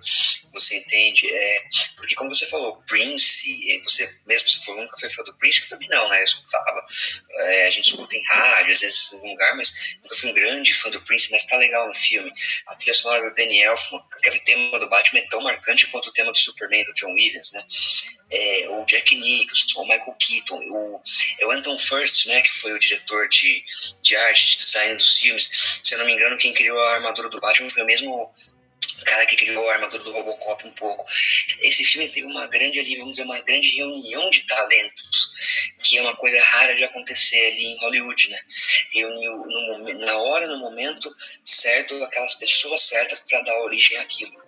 [0.52, 1.32] você entende?
[1.32, 1.64] É,
[1.98, 5.70] porque como você falou, Prince, você mesmo você falou, nunca foi fã do Prince, eu
[5.70, 6.22] também não, né?
[6.22, 6.85] Eu escutava.
[7.68, 10.74] A gente escuta em rádio, às vezes em algum lugar, mas nunca fui um grande
[10.74, 12.32] fã do Prince, mas tá legal no filme.
[12.68, 16.14] A trilha sonora do Danny Elfman, aquele tema do Batman é tão marcante quanto o
[16.14, 17.66] tema do Superman do John Williams, né?
[18.30, 21.02] É, o Jack Nicholson, o Michael Keaton, o,
[21.40, 23.64] é o Anton First, né, que foi o diretor de,
[24.02, 25.80] de arte, de design dos filmes.
[25.84, 28.34] Se eu não me engano, quem criou a armadura do Batman foi o mesmo
[29.06, 31.06] cara que criou a armadura do Robocop um pouco.
[31.60, 35.30] Esse filme teve uma grande ali, vamos dizer, uma grande reunião de talentos,
[35.84, 38.40] que é uma coisa rara de acontecer ali em Hollywood, né?
[38.92, 44.45] Reuniu no, na hora, no momento certo, aquelas pessoas certas para dar origem àquilo.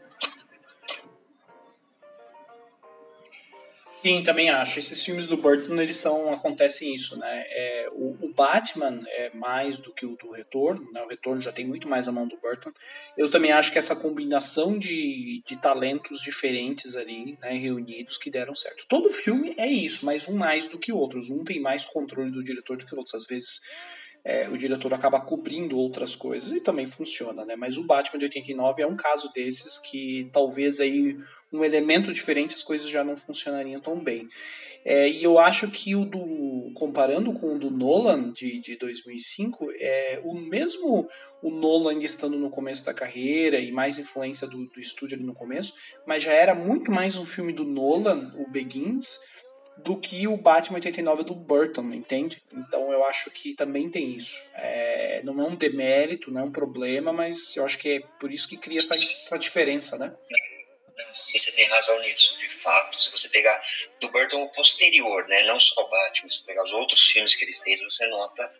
[3.99, 4.77] Sim, também acho.
[4.77, 7.45] Esses filmes do Burton, eles são, acontecem isso, né?
[7.49, 11.01] É, o, o, Batman é mais do que o do Retorno, né?
[11.01, 12.71] O Retorno já tem muito mais a mão do Burton.
[13.17, 18.53] Eu também acho que essa combinação de, de talentos diferentes ali, né, reunidos, que deram
[18.53, 18.85] certo.
[18.87, 21.31] Todo filme é isso, mas um mais do que outros.
[21.31, 23.15] Um tem mais controle do diretor do que outros.
[23.15, 23.61] Às vezes
[24.27, 27.55] é, o diretor acaba cobrindo outras coisas e também funciona, né?
[27.55, 31.17] Mas o Batman de 89 é um caso desses que talvez aí
[31.49, 34.27] um elemento diferente as coisas já não funcionariam tão bem.
[34.83, 39.69] É, e eu acho que o do comparando com o do Nolan de, de 2005,
[39.79, 41.07] é o mesmo
[41.41, 45.33] o Nolan estando no começo da carreira e mais influência do, do estúdio ali no
[45.33, 45.73] começo,
[46.05, 49.19] mas já era muito mais um filme do Nolan, o Begins,
[49.83, 52.41] do que o Batman 89 do Burton, entende?
[52.51, 54.35] Então eu acho que também tem isso.
[54.55, 58.31] É, não é um demérito, não é um problema, mas eu acho que é por
[58.31, 60.13] isso que cria essa, essa diferença, né?
[61.13, 63.01] você tem razão nisso, de fato.
[63.01, 63.61] Se você pegar
[63.99, 67.35] do Burton o posterior, né, não só o Batman, se você pegar os outros filmes
[67.35, 68.51] que ele fez, você nota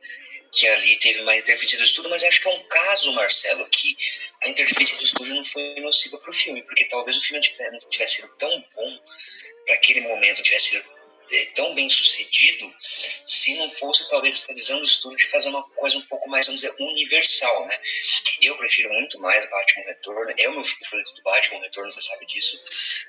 [0.51, 3.97] que ali teve mais interferência do estúdio, mas acho que é um caso, Marcelo, que
[4.43, 7.79] a interferência do estúdio não foi nociva para o filme, porque talvez o filme não
[7.89, 8.99] tivesse sido tão bom
[9.65, 10.96] para aquele momento, tivesse sido
[11.31, 12.73] é, tão bem sucedido
[13.25, 16.45] se não fosse talvez essa visão do estúdio de fazer uma coisa um pouco mais,
[16.45, 17.79] vamos dizer, universal, né?
[18.41, 22.25] Eu prefiro muito mais Batman Retorno, é o meu favorito do Batman Retorno, você sabe
[22.25, 22.63] disso,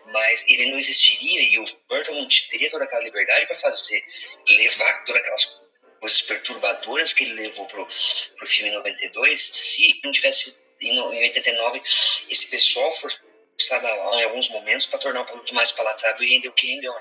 [0.06, 4.02] mas ele não existiria e o Burton teria toda aquela liberdade para fazer,
[4.46, 5.58] levar todas aquelas
[6.00, 7.86] coisas perturbadoras que ele levou pro,
[8.36, 11.82] pro filme 92 se não tivesse em 89
[12.30, 16.52] esse pessoal forçado em alguns momentos para tornar o produto mais palatável e render o
[16.52, 16.94] que rendeu.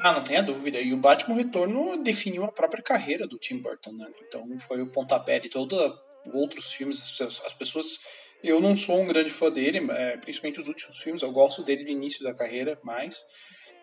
[0.00, 0.80] Ah, não tenha dúvida.
[0.80, 4.06] E o Batman Retorno definiu a própria carreira do Tim Burton, né?
[4.26, 7.00] Então foi o pontapé de todos os outros filmes.
[7.44, 8.00] As pessoas.
[8.42, 11.22] Eu não sou um grande fã dele, é, principalmente os últimos filmes.
[11.22, 13.24] Eu gosto dele no início da carreira, mas.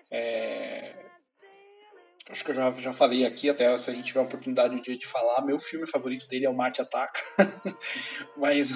[0.10, 1.04] É...
[2.30, 4.82] Acho que eu já, já falei aqui, até se a gente tiver a oportunidade um
[4.82, 5.46] dia de falar.
[5.46, 7.22] Meu filme favorito dele é o Marte Ataca.
[8.38, 8.72] mas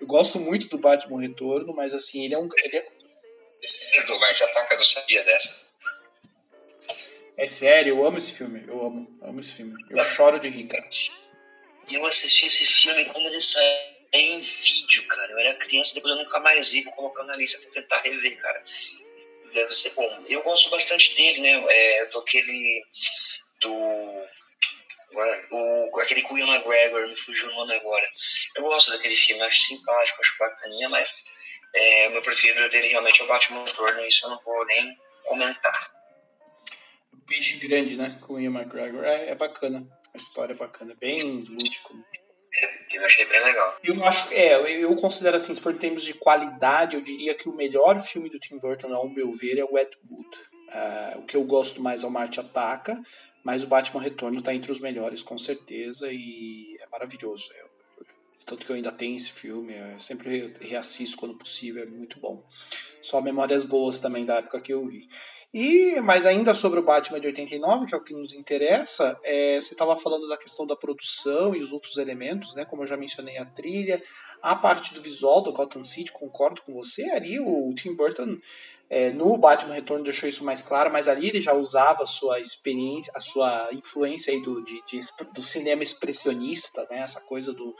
[0.00, 2.48] eu, gosto muito do Batman Retorno, mas assim, ele é um.
[2.64, 2.88] Ele é...
[3.62, 5.69] Esse do Marte Ataca, eu não sabia dessa.
[7.36, 8.64] É sério, eu amo esse filme.
[8.66, 9.74] Eu amo, amo esse filme.
[9.90, 10.88] Eu choro de rir, cara.
[11.90, 15.32] Eu assisti esse filme quando ele saiu em vídeo, cara.
[15.32, 18.38] Eu era criança, depois eu nunca mais vi, vou colocar na lista pra tentar rever,
[18.38, 18.62] cara.
[19.52, 20.24] Deve ser bom.
[20.28, 21.64] Eu gosto bastante dele, né?
[21.68, 22.84] É, do aquele.
[23.60, 24.30] Do.
[25.50, 28.08] O, aquele com McGregor, me fugiu o nome agora.
[28.56, 31.24] Eu gosto daquele filme, acho simpático, acho bacaninha, mas
[31.74, 34.96] é, o meu preferido dele realmente é o Batman Retorno, isso eu não vou nem
[35.24, 35.99] comentar
[37.30, 38.18] peixe grande, né?
[38.20, 39.04] Com o Ian McGregor.
[39.04, 39.86] É, é bacana.
[40.12, 40.94] A história é bacana.
[41.00, 41.94] Bem lúdico.
[42.92, 43.78] Eu achei bem legal.
[43.84, 47.48] Eu acho é, eu considero assim, se for em termos de qualidade, eu diria que
[47.48, 50.28] o melhor filme do Tim Burton, ao meu ver, é o Ed Wood.
[50.68, 53.00] Uh, o que eu gosto mais é o Marte Ataca,
[53.44, 57.48] mas o Batman Retorno está entre os melhores, com certeza, e é maravilhoso.
[57.58, 57.70] Eu,
[58.44, 62.44] tanto que eu ainda tenho esse filme, eu sempre reassisto quando possível, é muito bom.
[63.02, 65.08] Só memórias boas também da época que eu vi.
[65.52, 69.58] E, mas ainda sobre o Batman de 89, que é o que nos interessa, é,
[69.60, 72.64] você estava falando da questão da produção e os outros elementos, né?
[72.64, 74.00] Como eu já mencionei a trilha,
[74.40, 77.02] a parte do visual do Gotham City, concordo com você.
[77.10, 78.38] Ali o Tim Burton
[78.88, 82.38] é, no Batman Retorno deixou isso mais claro, mas ali ele já usava a sua
[82.38, 85.00] experiência, a sua influência aí do, de, de,
[85.34, 87.00] do cinema expressionista, né?
[87.00, 87.74] Essa coisa do,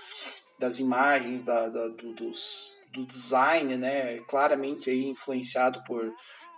[0.61, 4.19] das imagens, da, da do, dos, do design, né?
[4.29, 6.13] Claramente aí influenciado por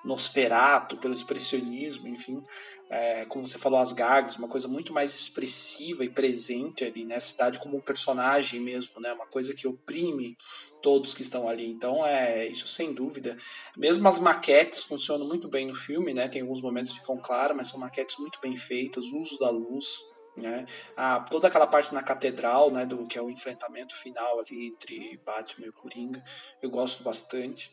[0.04, 2.42] Nosferato, pelo expressionismo, enfim,
[2.90, 7.14] é, como você falou, as gags, uma coisa muito mais expressiva e presente ali, né?
[7.14, 9.12] A cidade como um personagem mesmo, né?
[9.12, 10.36] Uma coisa que oprime
[10.82, 11.70] todos que estão ali.
[11.70, 13.38] Então, é isso sem dúvida.
[13.76, 16.28] Mesmo as maquetes funcionam muito bem no filme, né?
[16.28, 19.48] Tem alguns momentos que ficam claros, mas são maquetes muito bem feitas, o uso da
[19.48, 20.00] luz,
[20.36, 20.66] Né?
[20.96, 25.20] Ah, toda aquela parte na catedral, né, do que é o enfrentamento final ali entre
[25.24, 26.22] Batman e Coringa,
[26.62, 27.70] eu gosto bastante.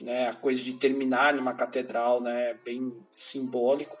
[0.00, 0.28] Né?
[0.28, 3.96] A coisa de terminar numa catedral, né, bem simbólico.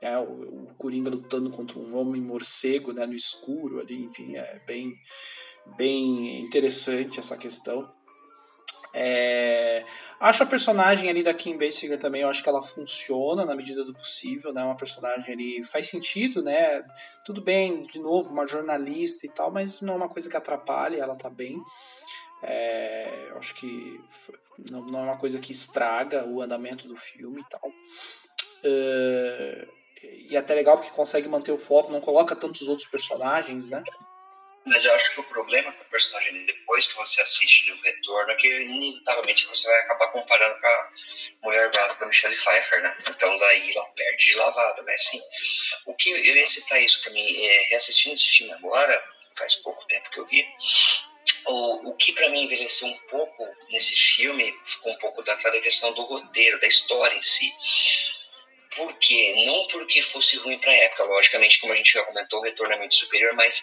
[0.00, 4.60] É, o, o Coringa lutando contra um homem morcego, né, no escuro ali, enfim, é
[4.66, 4.92] bem
[5.76, 7.90] bem interessante essa questão.
[8.94, 9.84] É,
[10.20, 13.84] acho a personagem ali da Kim Basinger também, eu acho que ela funciona na medida
[13.84, 14.62] do possível, né?
[14.62, 16.84] Uma personagem ali faz sentido, né?
[17.26, 21.00] Tudo bem, de novo, uma jornalista e tal, mas não é uma coisa que atrapalhe,
[21.00, 21.60] ela tá bem.
[22.42, 24.00] É, eu acho que
[24.70, 27.72] não, não, é uma coisa que estraga o andamento do filme e tal.
[28.62, 29.68] É,
[30.28, 33.82] e até legal porque consegue manter o foco, não coloca tantos outros personagens, né?
[34.66, 38.32] Mas eu acho que o problema com o personagem, depois que você assiste o retorno,
[38.32, 40.90] é que inevitavelmente você vai acabar comparando com a
[41.42, 42.96] mulher brava da Michelle Pfeiffer, né?
[43.10, 44.82] Então daí ela perde de lavada.
[44.84, 45.20] Mas assim,
[45.84, 49.04] o que eu ia citar isso pra mim, é, reassistindo esse filme agora,
[49.36, 50.46] faz pouco tempo que eu vi,
[51.46, 55.92] o, o que para mim envelheceu um pouco nesse filme ficou um pouco daquela questão
[55.92, 57.52] do roteiro, da história em si.
[58.76, 59.44] Por quê?
[59.46, 62.74] Não porque fosse ruim para a época, logicamente, como a gente já comentou, o retorno
[62.74, 63.62] é muito superior, mas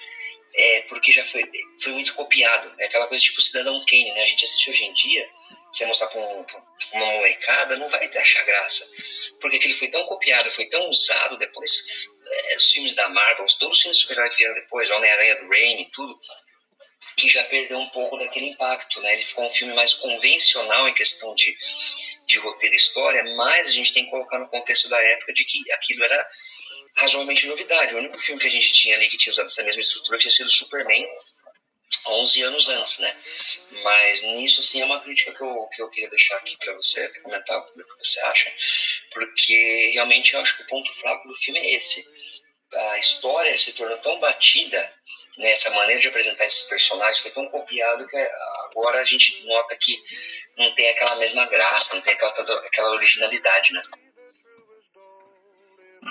[0.53, 1.49] é porque já foi,
[1.79, 2.73] foi muito copiado.
[2.79, 4.23] É aquela coisa tipo Cidadão Kane, né?
[4.23, 5.29] A gente assiste hoje em dia,
[5.71, 6.61] você mostrar pra, um, pra
[6.93, 8.85] uma molecada, não vai achar graça.
[9.39, 11.83] Porque aquele foi tão copiado, foi tão usado depois.
[12.27, 15.83] É, os filmes da Marvel, todos os filmes super que vieram depois, Homem-Aranha do Raimi
[15.83, 16.19] e tudo,
[17.17, 19.13] que já perdeu um pouco daquele impacto, né?
[19.13, 21.57] Ele ficou um filme mais convencional em questão de,
[22.25, 25.43] de roteiro e história, mas a gente tem que colocar no contexto da época de
[25.45, 26.29] que aquilo era
[26.97, 27.95] razoavelmente novidade.
[27.95, 30.31] O único filme que a gente tinha ali que tinha usado essa mesma estrutura tinha
[30.31, 31.07] sido Superman
[32.07, 33.15] 11 anos antes, né?
[33.83, 37.07] Mas nisso, sim, é uma crítica que eu, que eu queria deixar aqui para você
[37.21, 38.53] comentar o que você acha,
[39.11, 42.05] porque realmente eu acho que o ponto fraco do filme é esse.
[42.73, 44.93] A história se tornou tão batida,
[45.37, 48.17] né, maneira de apresentar esses personagens foi tão copiado que
[48.65, 49.97] agora a gente nota que
[50.57, 53.81] não tem aquela mesma graça, não tem aquela, aquela originalidade, né?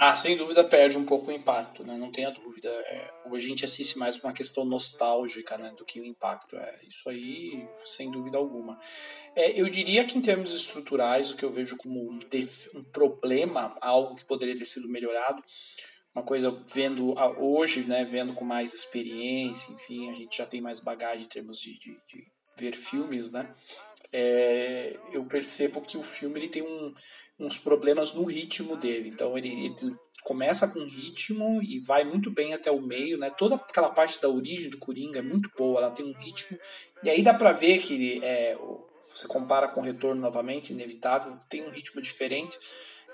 [0.02, 1.94] Ah, sem dúvida perde um pouco o impacto, né?
[1.94, 2.70] Não tenha dúvida.
[2.70, 5.74] É, a gente assiste mais uma questão nostálgica, né?
[5.76, 6.56] Do que o impacto.
[6.56, 8.80] É, isso aí, sem dúvida alguma.
[9.36, 12.18] É, eu diria que em termos estruturais, o que eu vejo como um,
[12.76, 15.44] um problema, algo que poderia ter sido melhorado,
[16.14, 18.02] uma coisa vendo hoje, né?
[18.02, 21.98] Vendo com mais experiência, enfim, a gente já tem mais bagagem em termos de, de,
[22.06, 22.26] de
[22.56, 23.54] ver filmes, né?
[24.10, 26.94] É, eu percebo que o filme ele tem um
[27.40, 29.08] uns problemas no ritmo dele.
[29.08, 33.30] Então ele, ele, começa com ritmo e vai muito bem até o meio, né?
[33.30, 36.58] Toda aquela parte da origem do Coringa é muito boa, ela tem um ritmo.
[37.02, 38.56] E aí dá pra ver que é,
[39.14, 42.58] você compara com o Retorno novamente, inevitável, tem um ritmo diferente.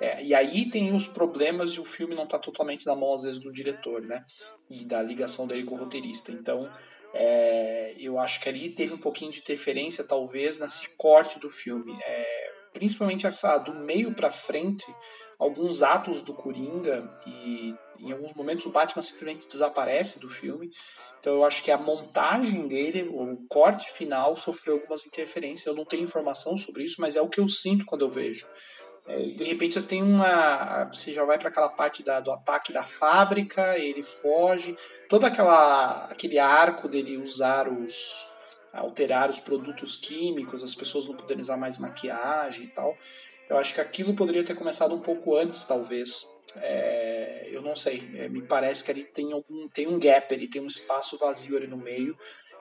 [0.01, 3.23] É, e aí tem os problemas e o filme não está totalmente na mão, às
[3.23, 4.25] vezes, do diretor, né?
[4.69, 6.33] E da ligação dele com o roteirista.
[6.33, 6.71] Então,
[7.15, 11.97] é, eu acho que ali teve um pouquinho de interferência, talvez, nesse corte do filme.
[12.03, 14.87] É, principalmente essa do meio para frente,
[15.39, 20.71] alguns atos do Coringa e em alguns momentos o Batman simplesmente desaparece do filme.
[21.19, 25.67] Então eu acho que a montagem dele, o corte final, sofreu algumas interferências.
[25.67, 28.47] Eu não tenho informação sobre isso, mas é o que eu sinto quando eu vejo.
[29.07, 30.85] É, de repente você tem uma.
[30.93, 34.77] Você já vai para aquela parte da, do ataque da fábrica, ele foge,
[35.09, 38.29] todo aquela, aquele arco dele usar os,
[38.77, 42.97] alterar os produtos químicos, as pessoas não poderem usar mais maquiagem e tal.
[43.49, 46.37] Eu acho que aquilo poderia ter começado um pouco antes, talvez.
[46.57, 50.49] É, eu não sei, é, me parece que ali tem, algum, tem um gap, ele
[50.49, 52.17] tem um espaço vazio ali no meio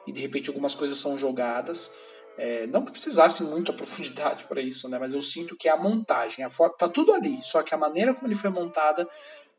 [0.06, 1.94] e de repente algumas coisas são jogadas.
[2.38, 5.00] É, não que precisasse muita profundidade para isso, né?
[5.00, 8.14] Mas eu sinto que a montagem, a foto tá tudo ali, só que a maneira
[8.14, 9.08] como ele foi montada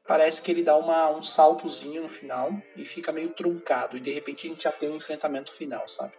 [0.07, 4.11] parece que ele dá uma, um saltozinho no final e fica meio truncado e de
[4.13, 6.13] repente a gente já tem um enfrentamento final, sabe?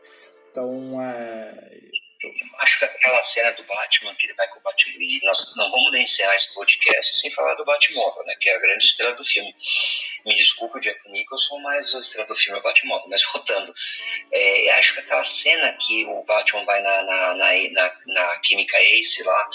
[0.58, 1.78] Então, é...
[2.20, 5.56] Eu acho que aquela cena do Batman, que ele vai com o Batman, e nós
[5.56, 9.14] não vamos encerrar esse podcast sem falar do Batmóvel, né, que é a grande estrela
[9.14, 9.56] do filme.
[10.26, 13.08] Me desculpe, Jack Nicholson, mas a estrela do filme é o Batmóvel.
[13.08, 13.72] Mas voltando,
[14.32, 18.82] é, acho que aquela cena que o Batman vai na, na, na, na, na Química
[18.82, 19.50] Ace lá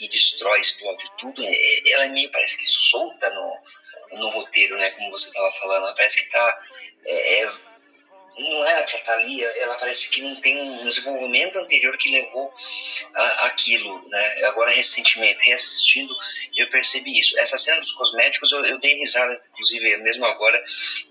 [0.00, 3.58] e destrói, explode tudo, é, ela é meio, parece que solta no,
[4.18, 5.94] no roteiro, né, como você estava falando.
[5.94, 6.60] Parece que está
[7.04, 7.67] é, é
[8.38, 12.52] não era para estar ali, ela parece que não tem um desenvolvimento anterior que levou
[13.40, 14.44] aquilo, né?
[14.44, 16.14] Agora, recentemente, reassistindo,
[16.56, 17.38] eu percebi isso.
[17.38, 20.62] Essa cena dos cosméticos, eu, eu dei risada, inclusive, mesmo agora,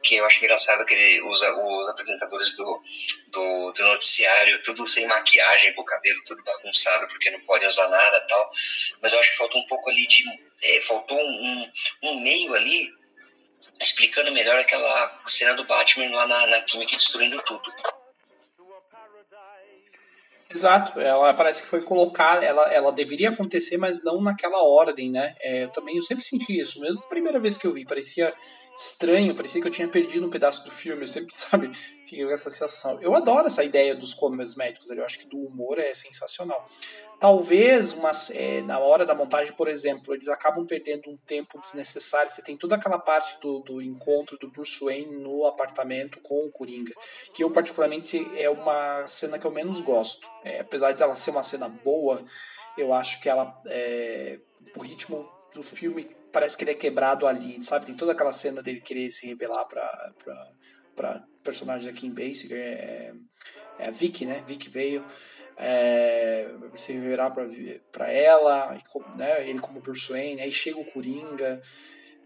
[0.04, 2.82] que eu acho engraçado que ele usa os apresentadores do,
[3.28, 7.88] do, do noticiário, tudo sem maquiagem, com o cabelo tudo bagunçado, porque não podem usar
[7.90, 8.52] nada tal.
[9.02, 10.24] Mas eu acho que faltou um pouco ali de.
[10.64, 11.72] É, faltou um,
[12.04, 12.97] um meio ali
[13.80, 17.74] explicando melhor aquela cena do Batman lá na, na química destruindo tudo.
[20.50, 25.36] Exato, ela parece que foi colocada, ela, ela deveria acontecer, mas não naquela ordem, né?
[25.42, 28.34] É, eu também eu sempre senti isso, mesmo a primeira vez que eu vi, parecia
[28.78, 31.74] estranho, parecia que eu tinha perdido um pedaço do filme, eu sempre, sabe,
[32.06, 33.02] fiquei com essa sensação.
[33.02, 34.16] Eu adoro essa ideia dos
[34.56, 36.70] médicos, eu acho que do humor é sensacional.
[37.20, 42.30] Talvez uma, é, na hora da montagem, por exemplo, eles acabam perdendo um tempo desnecessário.
[42.30, 46.52] Você tem toda aquela parte do, do encontro do Bruce Wayne no apartamento com o
[46.52, 46.94] Coringa,
[47.34, 50.30] que eu particularmente é uma cena que eu menos gosto.
[50.44, 52.24] É, apesar de ela ser uma cena boa,
[52.78, 54.40] eu acho que ela é,
[54.76, 57.88] o ritmo do filme parece que ele é quebrado ali, sabe?
[57.88, 60.14] Tem toda aquela cena dele querer se revelar para
[60.96, 63.14] para personagem da Kim Basinger, é,
[63.80, 64.44] é a Vicky, né?
[64.46, 65.06] Vicky veio
[65.58, 68.78] é, se virar para ela,
[69.16, 71.62] né, ele como Bruce Wayne, aí chega o Coringa.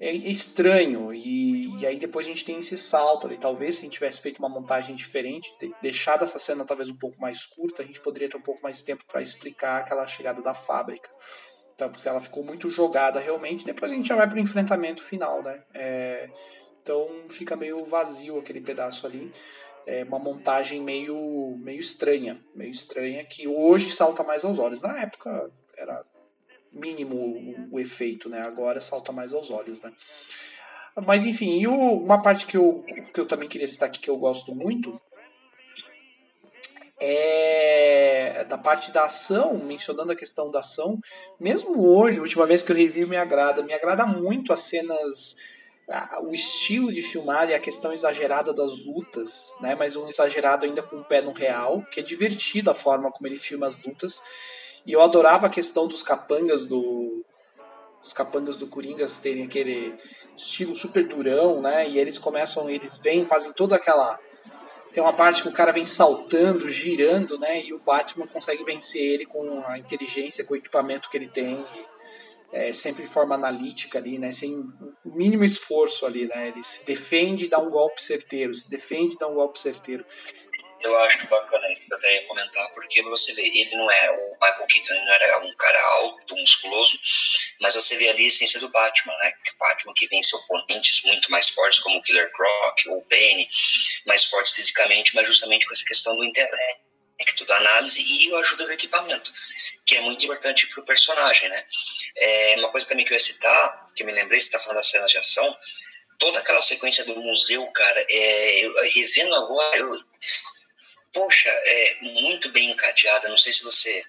[0.04, 3.38] É estranho, e, e aí depois a gente tem esse salto ali.
[3.38, 7.22] Talvez se a gente tivesse feito uma montagem diferente, deixado essa cena talvez um pouco
[7.22, 10.42] mais curta, a gente poderia ter um pouco mais de tempo para explicar aquela chegada
[10.42, 11.08] da fábrica.
[11.76, 13.64] Então, porque ela ficou muito jogada realmente.
[13.64, 15.64] Depois a gente já vai para o enfrentamento final, né?
[15.72, 16.28] É,
[16.82, 19.32] então fica meio vazio aquele pedaço ali
[19.86, 24.82] é uma montagem meio, meio estranha, meio estranha, que hoje salta mais aos olhos.
[24.82, 26.06] Na época era
[26.72, 28.42] mínimo o, o efeito, né?
[28.42, 29.92] Agora salta mais aos olhos, né?
[31.06, 34.18] Mas enfim, o, uma parte que eu, que eu também queria citar aqui que eu
[34.18, 35.00] gosto muito
[37.00, 41.00] é da parte da ação, mencionando a questão da ação.
[41.40, 43.64] Mesmo hoje, a última vez que eu revi, me agrada.
[43.64, 45.38] Me agrada muito as cenas
[46.22, 49.76] o estilo de filmar e a questão exagerada das lutas, né?
[49.76, 53.28] Mas um exagerado ainda com o pé no real, que é divertido a forma como
[53.28, 54.22] ele filma as lutas.
[54.86, 57.24] E eu adorava a questão dos capangas do
[58.04, 59.96] os capangas do Coringas terem aquele
[60.36, 61.88] estilo super durão, né?
[61.88, 64.20] E eles começam, eles vêm, fazem toda aquela
[64.94, 67.64] tem uma parte que o cara vem saltando, girando, né?
[67.64, 71.66] E o Batman consegue vencer ele com a inteligência, com o equipamento que ele tem
[72.52, 74.54] é, sempre de forma analítica ali, né, sem
[75.06, 79.16] o mínimo esforço ali, né, ele se defende e dá um golpe certeiro, se defende
[79.16, 80.06] e dá um golpe certeiro.
[80.84, 84.32] Eu acho bacana isso eu até ia comentar, porque você vê, ele não é o
[84.42, 87.00] Michael Keaton, não era um cara alto, musculoso,
[87.60, 89.32] mas você vê ali a essência do Batman, né?
[89.54, 93.48] O Batman que vence oponentes muito mais fortes, como o Killer Croc ou o Bane,
[94.08, 98.66] mais fortes fisicamente, mas justamente com essa questão do intelecto, da análise e a ajuda
[98.66, 99.32] do equipamento
[99.92, 101.66] que é muito importante para o personagem, né?
[102.16, 104.78] É, uma coisa também que eu ia citar, que eu me lembrei, você está falando
[104.78, 105.58] das cenas de ação,
[106.18, 109.92] toda aquela sequência do museu, cara, é, eu, revendo agora, eu,
[111.12, 114.02] poxa, é muito bem encadeada, não sei se você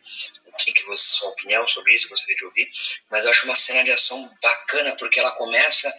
[0.53, 2.71] o que, que você, sua opinião sobre isso, gostaria de ouvir,
[3.11, 5.93] mas eu acho uma cena de ação bacana, porque ela começa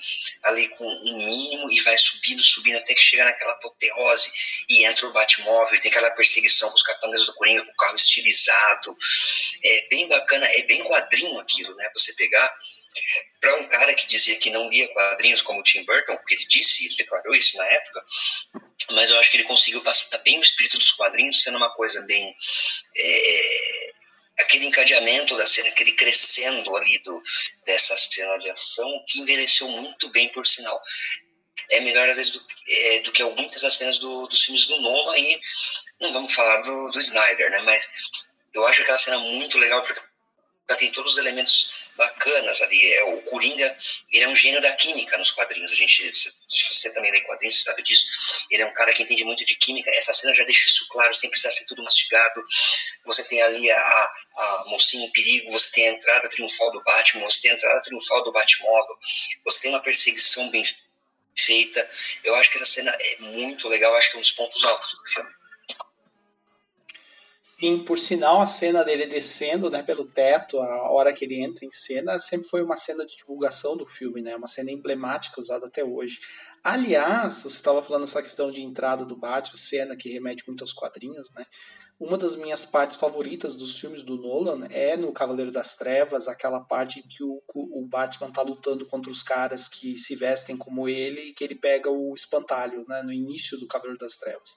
[0.43, 4.32] ali com um mínimo e vai subindo, subindo, até que chega naquela apoteose
[4.70, 7.76] e entra o Batmóvel, e tem aquela perseguição com os capangas do Coringa, com o
[7.76, 8.97] carro estilizado.
[9.64, 11.89] É bem bacana, é bem quadrinho aquilo, né?
[11.95, 12.54] Você pegar
[13.39, 16.45] para um cara que dizia que não lia quadrinhos como o Tim Burton, porque ele
[16.47, 18.06] disse, ele declarou isso na época,
[18.91, 22.01] mas eu acho que ele conseguiu passar bem o espírito dos quadrinhos, sendo uma coisa
[22.01, 22.36] bem
[22.95, 23.93] é,
[24.40, 27.22] aquele encadeamento da cena, aquele crescendo ali do,
[27.66, 30.82] dessa cena de ação, que envelheceu muito bem, por sinal.
[31.70, 34.82] É melhor, às vezes, do, é, do que muitas das cenas do, dos filmes do
[34.82, 35.40] Nolan, e
[36.02, 37.60] não vamos falar do, do Snyder, né?
[37.60, 37.90] Mas
[38.54, 40.02] eu acho aquela cena muito legal, porque
[40.68, 42.94] ela tem todos os elementos bacanas ali.
[42.94, 43.78] É, o Coringa,
[44.12, 45.72] ele é um gênio da química nos quadrinhos.
[45.72, 46.12] A gente,
[46.72, 48.06] você também lê quadrinhos, você sabe disso.
[48.52, 49.89] Ele é um cara que entende muito de química.
[49.91, 52.44] Essa cena já deixa isso claro, sem precisar ser tudo mastigado.
[53.06, 57.24] Você tem ali a, a mocinha em perigo, você tem a entrada triunfal do Batman,
[57.24, 58.98] você tem a entrada triunfal do Batmóvel,
[59.44, 60.64] você tem uma perseguição bem
[61.36, 61.89] feita.
[62.24, 64.94] Eu acho que essa cena é muito legal, acho que é um dos pontos altos
[64.94, 65.30] do filme.
[67.46, 71.66] Sim, por sinal, a cena dele descendo né, pelo teto, a hora que ele entra
[71.66, 74.34] em cena, sempre foi uma cena de divulgação do filme, né?
[74.34, 76.22] Uma cena emblemática usada até hoje.
[76.64, 80.72] Aliás, você estava falando essa questão de entrada do Batman, cena que remete muito aos
[80.72, 81.46] quadrinhos, né?
[82.06, 86.60] Uma das minhas partes favoritas dos filmes do Nolan é no Cavaleiro das Trevas, aquela
[86.60, 90.89] parte em que o, o Batman tá lutando contra os caras que se vestem como
[90.89, 94.49] ele e que ele pega o espantalho, né, no início do Cavaleiro das Trevas.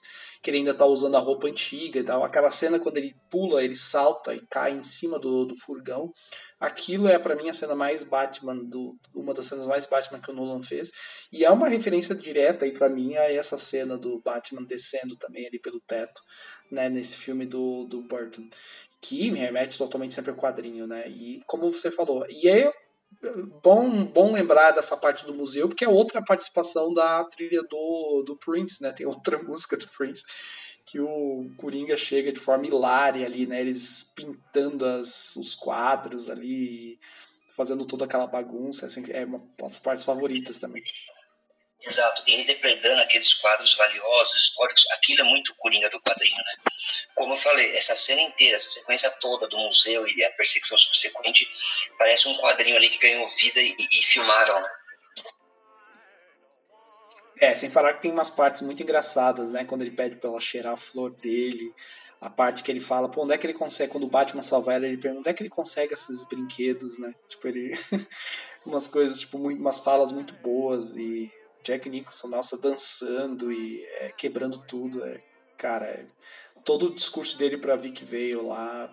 [0.43, 2.21] Que ele ainda tá usando a roupa antiga e tal.
[2.21, 6.11] Aquela cena quando ele pula, ele salta e cai em cima do, do furgão.
[6.59, 10.31] Aquilo é para mim a cena mais Batman do uma das cenas mais Batman que
[10.31, 10.91] o Nolan fez
[11.31, 15.45] e é uma referência direta aí para mim a essa cena do Batman descendo também
[15.45, 16.19] ali pelo teto
[16.71, 18.47] né, nesse filme do, do Burton,
[19.01, 21.07] que me remete totalmente sempre ao quadrinho, né?
[21.07, 22.73] E como você falou, e é
[23.63, 28.37] bom, bom lembrar dessa parte do museu, porque é outra participação da trilha do, do
[28.37, 28.91] Prince, né?
[28.91, 30.23] Tem outra música do Prince
[30.87, 33.59] que o Coringa chega de forma hilária ali, né?
[33.59, 36.97] Eles pintando as, os quadros ali,
[37.51, 40.81] fazendo toda aquela bagunça, assim, é uma das partes favoritas também.
[41.81, 46.53] Exato, ele depredando aqueles quadros valiosos, históricos, aquilo é muito Coringa do quadrinho, né?
[47.13, 51.47] Como eu falei, essa cena inteira, essa sequência toda do museu e a perseguição subsequente,
[51.99, 54.69] parece um quadrinho ali que ganhou vida e, e filmaram, né?
[57.39, 59.63] É, sem falar que tem umas partes muito engraçadas, né?
[59.63, 61.73] Quando ele pede pra ela cheirar a flor dele.
[62.19, 64.73] A parte que ele fala, pô, onde é que ele consegue, quando o Batman salva
[64.73, 67.13] ela, ele pergunta onde é que ele consegue esses brinquedos, né?
[67.27, 67.77] Tipo, ele.
[68.65, 71.31] umas coisas, tipo, muito, umas falas muito boas e
[71.63, 75.03] Jack Nicholson, nossa, dançando e é, quebrando tudo.
[75.03, 75.19] É,
[75.57, 76.05] cara, é,
[76.65, 78.91] todo o discurso dele pra Vic Vale lá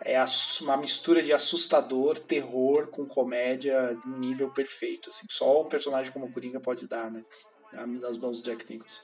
[0.00, 0.16] é
[0.62, 5.10] uma mistura de assustador, terror com comédia nível perfeito.
[5.10, 7.24] Assim, só um personagem como o Coringa pode dar, né?
[7.72, 9.00] Nas mãos do Jack Nicholson.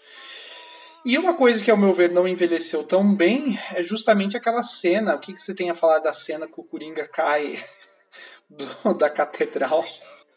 [1.04, 5.14] E uma coisa que, ao meu ver, não envelheceu tão bem é justamente aquela cena.
[5.14, 7.62] O que, que você tem a falar da cena que o Coringa cai
[8.48, 9.86] do, da catedral?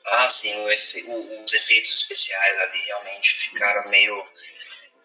[0.06, 4.26] Ah, sim, efe, os efeitos especiais ali realmente ficaram meio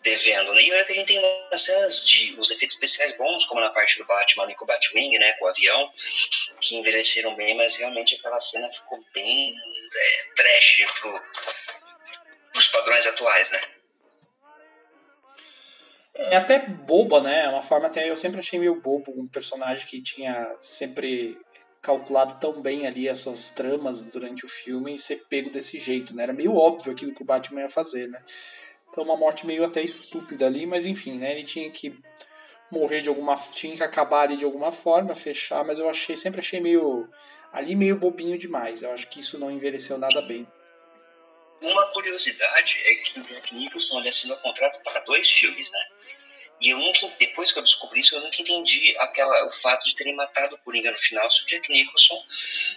[0.02, 0.52] devendo.
[0.52, 0.62] Né?
[0.62, 3.70] E olha que a gente tem umas cenas de os efeitos especiais bons, como na
[3.70, 5.92] parte do Batman e com o Batwing, né, com o avião,
[6.60, 11.22] que envelheceram bem, mas realmente aquela cena ficou bem é, trash pro,
[12.58, 13.60] os padrões atuais, né?
[16.14, 17.44] É até boba, né?
[17.44, 21.38] É uma forma até eu sempre achei meio bobo um personagem que tinha sempre
[21.80, 26.14] calculado tão bem ali as suas tramas durante o filme e ser pego desse jeito,
[26.14, 26.22] né?
[26.22, 28.22] Era meio óbvio aquilo que o Batman ia fazer, né?
[28.88, 31.32] Então uma morte meio até estúpida ali, mas enfim, né?
[31.32, 31.98] Ele tinha que
[32.70, 36.40] morrer de alguma tinha que acabar ali de alguma forma, fechar, mas eu achei sempre
[36.40, 37.08] achei meio
[37.52, 38.82] ali meio bobinho demais.
[38.82, 40.46] Eu acho que isso não envelheceu nada bem.
[41.62, 45.86] Uma curiosidade é que o Jack Nicholson ele assinou contrato para dois filmes, né?
[46.60, 49.96] E eu nunca, depois que eu descobri isso, eu nunca entendi aquela, o fato de
[49.96, 52.20] terem matado o Coringa no final, se o Jack Nicholson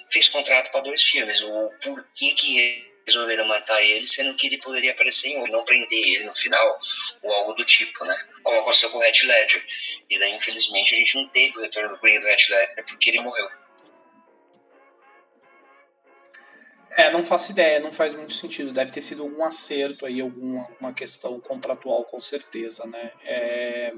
[0.10, 1.42] fez contrato para dois filmes.
[1.42, 6.04] O porquê que resolveram matar ele, sendo que ele poderia aparecer em um, não prender
[6.08, 6.80] ele no final,
[7.22, 8.16] ou algo do tipo, né?
[8.44, 9.66] Como aconteceu com o Red Ledger.
[10.10, 13.10] E daí, infelizmente, a gente não teve o retorno do Coringa do Red Ledger porque
[13.10, 13.50] ele morreu.
[16.98, 18.72] É, não faço ideia, não faz muito sentido.
[18.72, 23.12] Deve ter sido algum acerto aí, alguma uma questão contratual, com certeza, né?
[23.26, 23.93] É...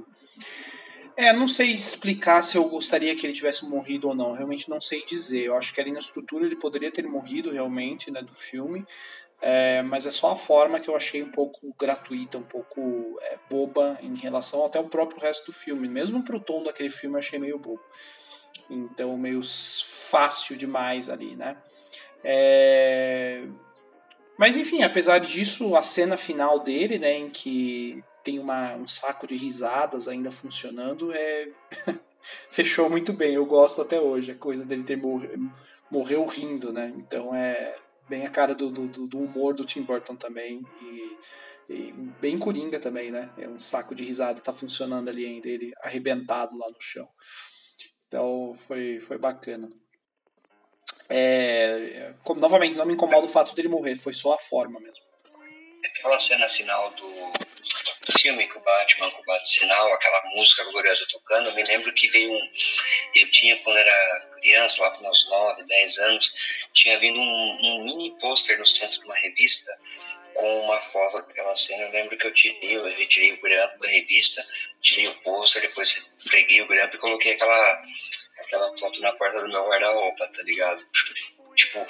[1.16, 4.32] é, não sei explicar se eu gostaria que ele tivesse morrido ou não.
[4.32, 5.46] Realmente não sei dizer.
[5.46, 8.84] Eu acho que ali na estrutura ele poderia ter morrido realmente, né, do filme.
[9.40, 13.38] É, mas é só a forma que eu achei um pouco gratuita, um pouco é,
[13.48, 15.88] boba em relação até o próprio resto do filme.
[15.88, 17.84] Mesmo pro tom daquele filme eu achei meio bobo.
[18.68, 21.56] Então, meio fácil demais ali, né?
[22.24, 23.44] É...
[24.38, 29.26] Mas enfim, apesar disso, a cena final dele, né, em que tem uma, um saco
[29.26, 31.50] de risadas ainda funcionando, é...
[32.50, 33.34] fechou muito bem.
[33.34, 35.22] Eu gosto até hoje, a coisa dele ter mor...
[35.90, 36.94] morreu rindo, né?
[36.98, 37.76] Então é
[38.08, 40.62] bem a cara do, do, do humor do Tim Burton também.
[40.82, 41.18] E,
[41.74, 41.92] e,
[42.22, 43.30] bem coringa também, né?
[43.38, 47.08] É um saco de risada, tá funcionando ali ainda, ele arrebentado lá no chão.
[48.08, 49.70] Então foi, foi bacana.
[51.10, 55.06] É, como, novamente, não me incomoda o fato dele morrer, foi só a forma mesmo.
[55.86, 57.08] Aquela cena final do,
[58.06, 61.94] do filme com o Batman, com o Bat-Sinal, aquela música gloriosa tocando, eu me lembro
[61.94, 62.52] que veio um.
[63.16, 66.32] Eu tinha, quando era criança, lá para meus 9, 10 anos,
[66.74, 69.72] tinha vindo um, um mini pôster no centro de uma revista
[70.38, 71.84] com uma foto daquela cena.
[71.84, 74.46] Eu lembro que eu tirei, eu retirei o grampo da revista,
[74.82, 77.84] tirei o pôster, depois preguei o grampo e coloquei aquela
[78.48, 80.84] aquela foto na porta do meu guarda-roupa, tá ligado?
[81.54, 81.86] Tipo,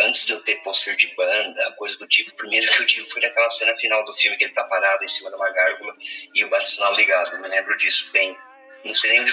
[0.00, 3.10] antes de eu ter pôster de banda, coisa do tipo, o primeiro que eu tive
[3.10, 5.94] foi daquela cena final do filme que ele tá parado em cima de uma gárgula
[6.34, 7.34] e o bate-sinal ligado.
[7.34, 8.36] Eu me lembro disso bem.
[8.84, 9.32] Não sei nem onde.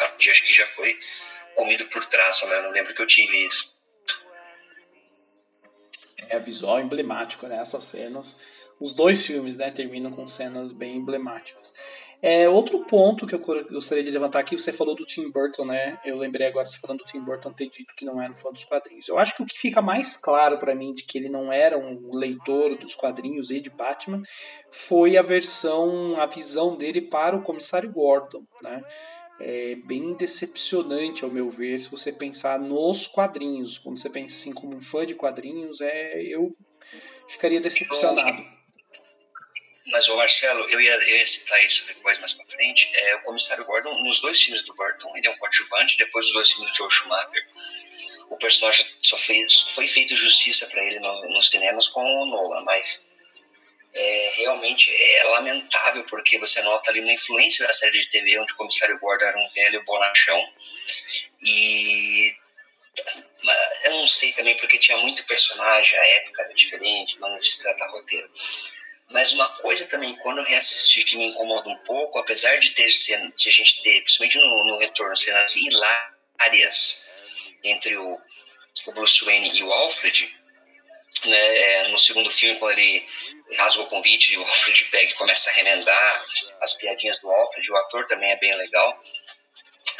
[0.00, 0.98] Acho que já foi
[1.54, 3.76] comido por traça, mas eu não lembro que eu tive isso.
[6.28, 7.58] É visual emblemático, né?
[7.60, 8.40] Essas cenas.
[8.80, 11.74] Os dois filmes, né, terminam com cenas bem emblemáticas.
[12.20, 13.38] É, outro ponto que eu
[13.70, 15.98] gostaria de levantar aqui, você falou do Tim Burton, né?
[16.04, 18.50] Eu lembrei agora, você falando do Tim Burton ter dito que não era um fã
[18.50, 19.06] dos quadrinhos.
[19.06, 21.78] Eu acho que o que fica mais claro para mim de que ele não era
[21.78, 24.20] um leitor dos quadrinhos e de Batman
[24.70, 28.82] foi a versão, a visão dele para o comissário Gordon, né?
[29.40, 33.78] É bem decepcionante, ao meu ver, se você pensar nos quadrinhos.
[33.78, 36.52] Quando você pensa assim como um fã de quadrinhos, é eu
[37.28, 38.57] ficaria decepcionado.
[39.90, 42.90] Mas o Marcelo, eu ia, eu ia citar isso depois mais pra frente.
[42.94, 46.34] É, o comissário Gordon, nos dois filmes do Burton, ele é um coadjuvante, depois dos
[46.34, 47.48] dois filmes do Joe Schumacher.
[48.30, 52.62] o personagem só fez, foi feito justiça para ele no, nos cinemas com o Nolan,
[52.64, 53.14] mas
[53.94, 58.52] é, realmente é lamentável porque você nota ali uma influência da série de TV onde
[58.52, 60.52] o comissário Gordon era um velho bonachão
[61.40, 62.36] e
[63.84, 67.86] eu não sei também porque tinha muito personagem, a época era diferente, não se trata
[67.88, 68.30] roteiro.
[69.10, 72.90] Mas uma coisa também, quando eu reassisti, que me incomoda um pouco, apesar de ter
[72.90, 77.06] cena, de a gente ter, principalmente no, no retorno, cenas hilárias
[77.64, 78.20] entre o,
[78.86, 80.36] o Bruce Wayne e o Alfred,
[81.24, 83.06] né, é, no segundo filme, quando ele
[83.56, 86.26] rasga o convite e o Alfred pega e começa a remendar
[86.60, 89.00] as piadinhas do Alfred, o ator também é bem legal.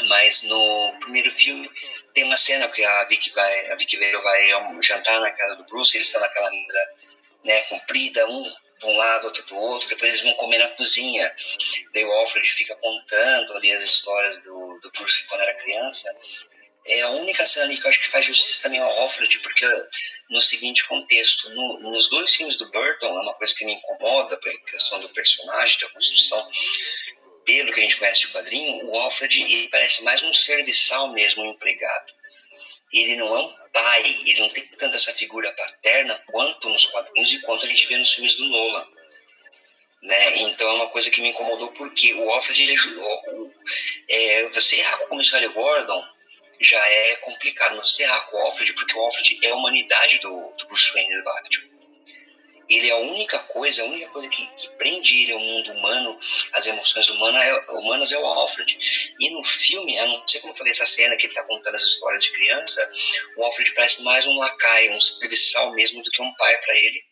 [0.03, 1.69] Mas no primeiro filme
[2.13, 4.49] tem uma cena que a Vicky vai, a Vicky vai
[4.83, 6.95] jantar na casa do Bruce, eles estão naquela mesa
[7.43, 11.35] né, comprida, um de um lado, outro do outro, depois eles vão comer na cozinha.
[11.93, 16.09] Daí o Alfred fica contando ali as histórias do, do Bruce quando era criança.
[16.87, 19.67] É a única cena ali que eu acho que faz justiça também ao Alfred, porque
[20.31, 24.39] no seguinte contexto, no, nos dois filmes do Burton, é uma coisa que me incomoda,
[24.39, 26.49] pela questão do personagem, da construção,
[27.45, 31.43] pelo que a gente conhece de quadrinho, o Alfred ele parece mais um serviçal mesmo,
[31.43, 32.13] um empregado.
[32.93, 37.33] Ele não é um pai, ele não tem tanto essa figura paterna quanto nos quadrinhos
[37.33, 38.87] e quanto a gente vê nos filmes do Nolan.
[40.03, 40.39] Né?
[40.39, 43.53] Então é uma coisa que me incomodou porque o Alfred, ele, o,
[44.09, 46.05] é, você errar com o comissário Gordon
[46.61, 50.19] já é complicado, mas você errar com o Alfred, porque o Alfred é a humanidade
[50.21, 51.78] do, do Bruce Wayne do Batman
[52.69, 56.19] ele é a única coisa, a única coisa que, que prende ele ao mundo humano,
[56.53, 58.79] as emoções humanas é, humanas é o Alfred.
[59.19, 61.75] E no filme, a não ser como eu falei, essa cena que ele está contando
[61.75, 62.93] as histórias de criança,
[63.37, 67.03] o Alfred parece mais um lacaio, um serviçal mesmo do que um pai para ele.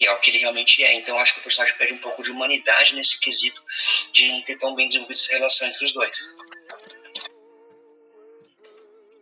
[0.00, 0.94] E é o que ele realmente é.
[0.94, 3.62] Então acho que o personagem perde um pouco de humanidade nesse quesito
[4.12, 6.16] de não ter tão bem desenvolvido essa relação entre os dois.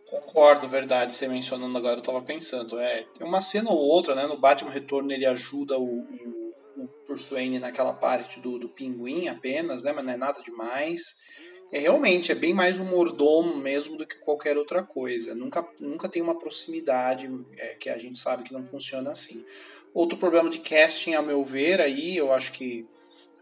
[0.09, 2.79] Concordo, verdade, você mencionando agora, eu tava pensando.
[2.79, 4.25] É, uma cena ou outra, né?
[4.25, 9.27] No Batman Retorno ele ajuda o, o, o Bruce Wayne naquela parte do, do pinguim
[9.27, 9.93] apenas, né?
[9.93, 11.19] Mas não é nada demais.
[11.71, 15.35] É realmente, é bem mais um mordomo mesmo do que qualquer outra coisa.
[15.35, 19.45] Nunca, nunca tem uma proximidade é, que a gente sabe que não funciona assim.
[19.93, 22.87] Outro problema de casting, a meu ver, aí eu acho que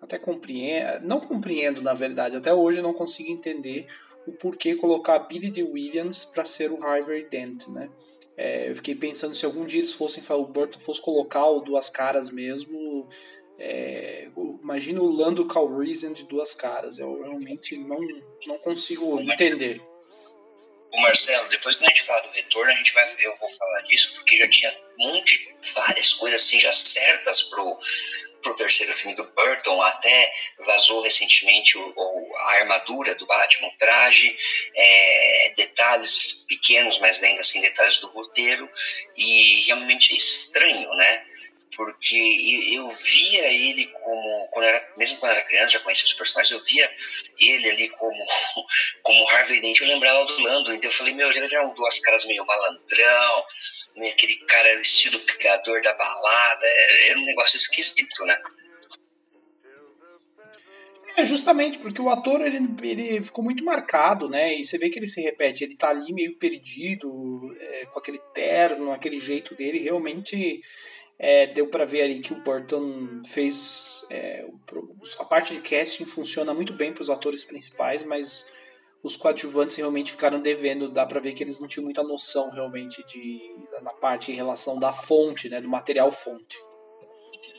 [0.02, 3.88] até compreendo, não compreendo na verdade, até hoje não consigo entender
[4.28, 5.64] o porquê colocar Billy D.
[5.64, 7.90] Williams para ser o Harvey Dent, né?
[8.36, 11.90] É, eu fiquei pensando se algum dia eles fossem, o Burton fosse colocar o Duas
[11.90, 13.08] Caras mesmo,
[13.58, 14.30] é,
[14.62, 17.98] imagina o Lando Calrissian de Duas Caras, eu realmente não,
[18.46, 19.82] não consigo entender.
[20.98, 23.82] O Marcelo, depois que a gente falar do retorno, a gente vai, eu vou falar
[23.82, 27.80] disso, porque já tinha monte, várias coisas assim já certas pro,
[28.42, 30.34] pro terceiro filme do Burton, até
[30.66, 34.36] vazou recentemente o, o, a armadura do Batman, o traje,
[34.76, 38.68] é, detalhes pequenos, mas ainda assim detalhes do roteiro,
[39.16, 41.26] e realmente é estranho, né?
[41.78, 46.58] Porque eu via ele como, quando era, mesmo quando era criança, já conhecia os personagens,
[46.58, 46.92] eu via
[47.40, 48.18] ele ali como,
[49.04, 52.00] como Harvey Dent, eu lembrava do Lando, então eu falei, meu, ele era um duas
[52.00, 53.46] caras meio malandrão,
[53.96, 58.42] né, aquele cara estilo pegador da balada, é, era um negócio esquisito, né?
[61.16, 64.56] É, justamente, porque o ator ele, ele ficou muito marcado, né?
[64.56, 68.20] E você vê que ele se repete, ele tá ali meio perdido, é, com aquele
[68.34, 70.62] terno, aquele jeito dele, realmente
[71.20, 74.06] é, deu para ver ali que o Burton fez.
[74.12, 74.46] É,
[75.20, 78.54] a parte de casting funciona muito bem para os atores principais, mas
[79.02, 80.92] os coadjuvantes realmente ficaram devendo.
[80.92, 84.80] Dá para ver que eles não tinham muita noção realmente de na parte em relação
[84.80, 86.58] da fonte, né, do material fonte.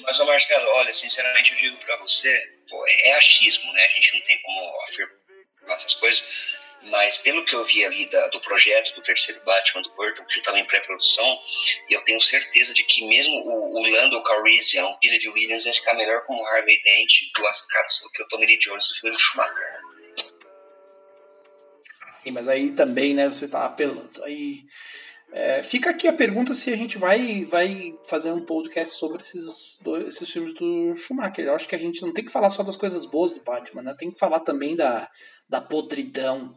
[0.02, 2.30] Mas, Marcelo, olha, sinceramente eu digo para você,
[2.68, 3.84] pô, é achismo, né?
[3.84, 8.28] A gente não tem como afirmar essas coisas mas pelo que eu vi ali da,
[8.28, 11.40] do projeto do terceiro Batman do Burton, que já estava em pré-produção,
[11.88, 15.28] eu tenho certeza de que mesmo o, o Lando Calrissian, o Billy D.
[15.28, 18.94] Williams, ia ficar melhor como Harvey Dent do do que o Tommy Lee Jones do
[18.94, 19.80] filme Schumacher.
[22.12, 24.24] Sim, mas aí também, né, você tá apelando.
[24.24, 24.64] Aí
[25.32, 29.80] é, fica aqui a pergunta se a gente vai, vai fazer um podcast sobre esses,
[29.82, 31.44] dois, esses filmes do Schumacher.
[31.44, 33.82] Eu acho que a gente não tem que falar só das coisas boas do Batman,
[33.82, 33.94] né?
[33.98, 35.08] Tem que falar também da,
[35.48, 36.54] da podridão,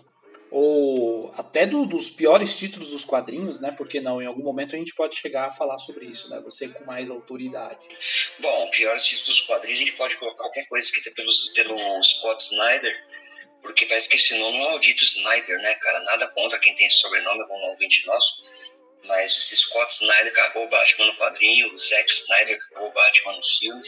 [0.51, 3.71] ou até do, dos piores títulos dos quadrinhos, né?
[3.71, 6.41] Porque não, em algum momento a gente pode chegar a falar sobre isso, né?
[6.41, 7.87] Você com mais autoridade.
[8.37, 12.43] Bom, piores títulos dos quadrinhos a gente pode colocar qualquer coisa escrita pelos, pelo Scott
[12.43, 12.93] Snyder,
[13.61, 16.01] porque parece que esse nome é o maldito Snyder, né, cara?
[16.01, 18.43] Nada contra quem tem esse sobrenome, algum ouvinte nosso,
[19.05, 23.37] mas esse Scott Snyder cagou o Batman no quadrinho, o Zack Snyder cagou o Batman
[23.37, 23.87] nos filmes.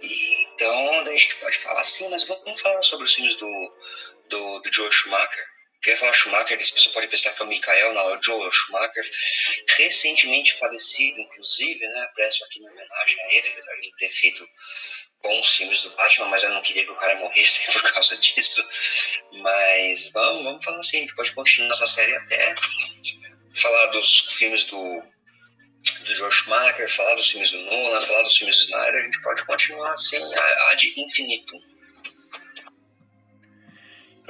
[0.00, 3.74] E, então a gente pode falar assim, mas vamos falar sobre os filmes do,
[4.30, 7.94] do, do Joe Schumacher quer falar Schumacher, esse pessoal pode pensar que é o Michael,
[7.94, 9.04] não, é o Joel Schumacher,
[9.76, 12.08] recentemente falecido, inclusive, né?
[12.14, 14.46] Presto aqui uma homenagem a ele, apesar de ter feito
[15.22, 18.62] bons filmes do Batman, mas eu não queria que o cara morresse por causa disso.
[19.32, 22.54] Mas vamos, vamos falar assim, a gente pode continuar essa série até
[23.54, 25.02] falar dos filmes do,
[26.04, 29.22] do George Schumacher, falar dos filmes do Nolan, falar dos filmes do Snyder, a gente
[29.22, 30.18] pode continuar assim
[30.70, 31.69] ad infinitum.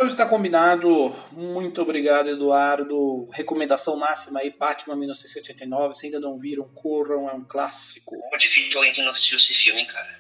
[0.01, 1.15] Então está combinado.
[1.31, 3.29] Muito obrigado, Eduardo.
[3.35, 5.93] Recomendação máxima aí, Batman 1989.
[5.93, 8.17] Se ainda não viram, corram, é um clássico.
[8.33, 10.19] É difícil alguém que não assistiu esse filme, cara.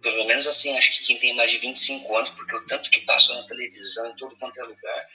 [0.00, 3.00] Pelo menos assim, acho que quem tem mais de 25 anos, porque o tanto que
[3.00, 5.08] passou na televisão, em todo quanto é lugar,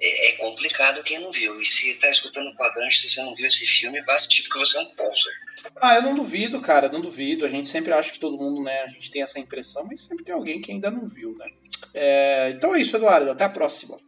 [0.00, 1.60] é, é complicado quem não viu.
[1.60, 4.58] E se está escutando o quadrante, se você não viu esse filme, vá assistir porque
[4.58, 5.32] você é um poser.
[5.76, 7.44] Ah, eu não duvido, cara, não duvido.
[7.44, 10.24] A gente sempre acha que todo mundo, né, a gente tem essa impressão, mas sempre
[10.24, 11.46] tem alguém que ainda não viu, né?
[11.92, 13.30] É, então é isso, Eduardo.
[13.30, 13.98] Até a próxima.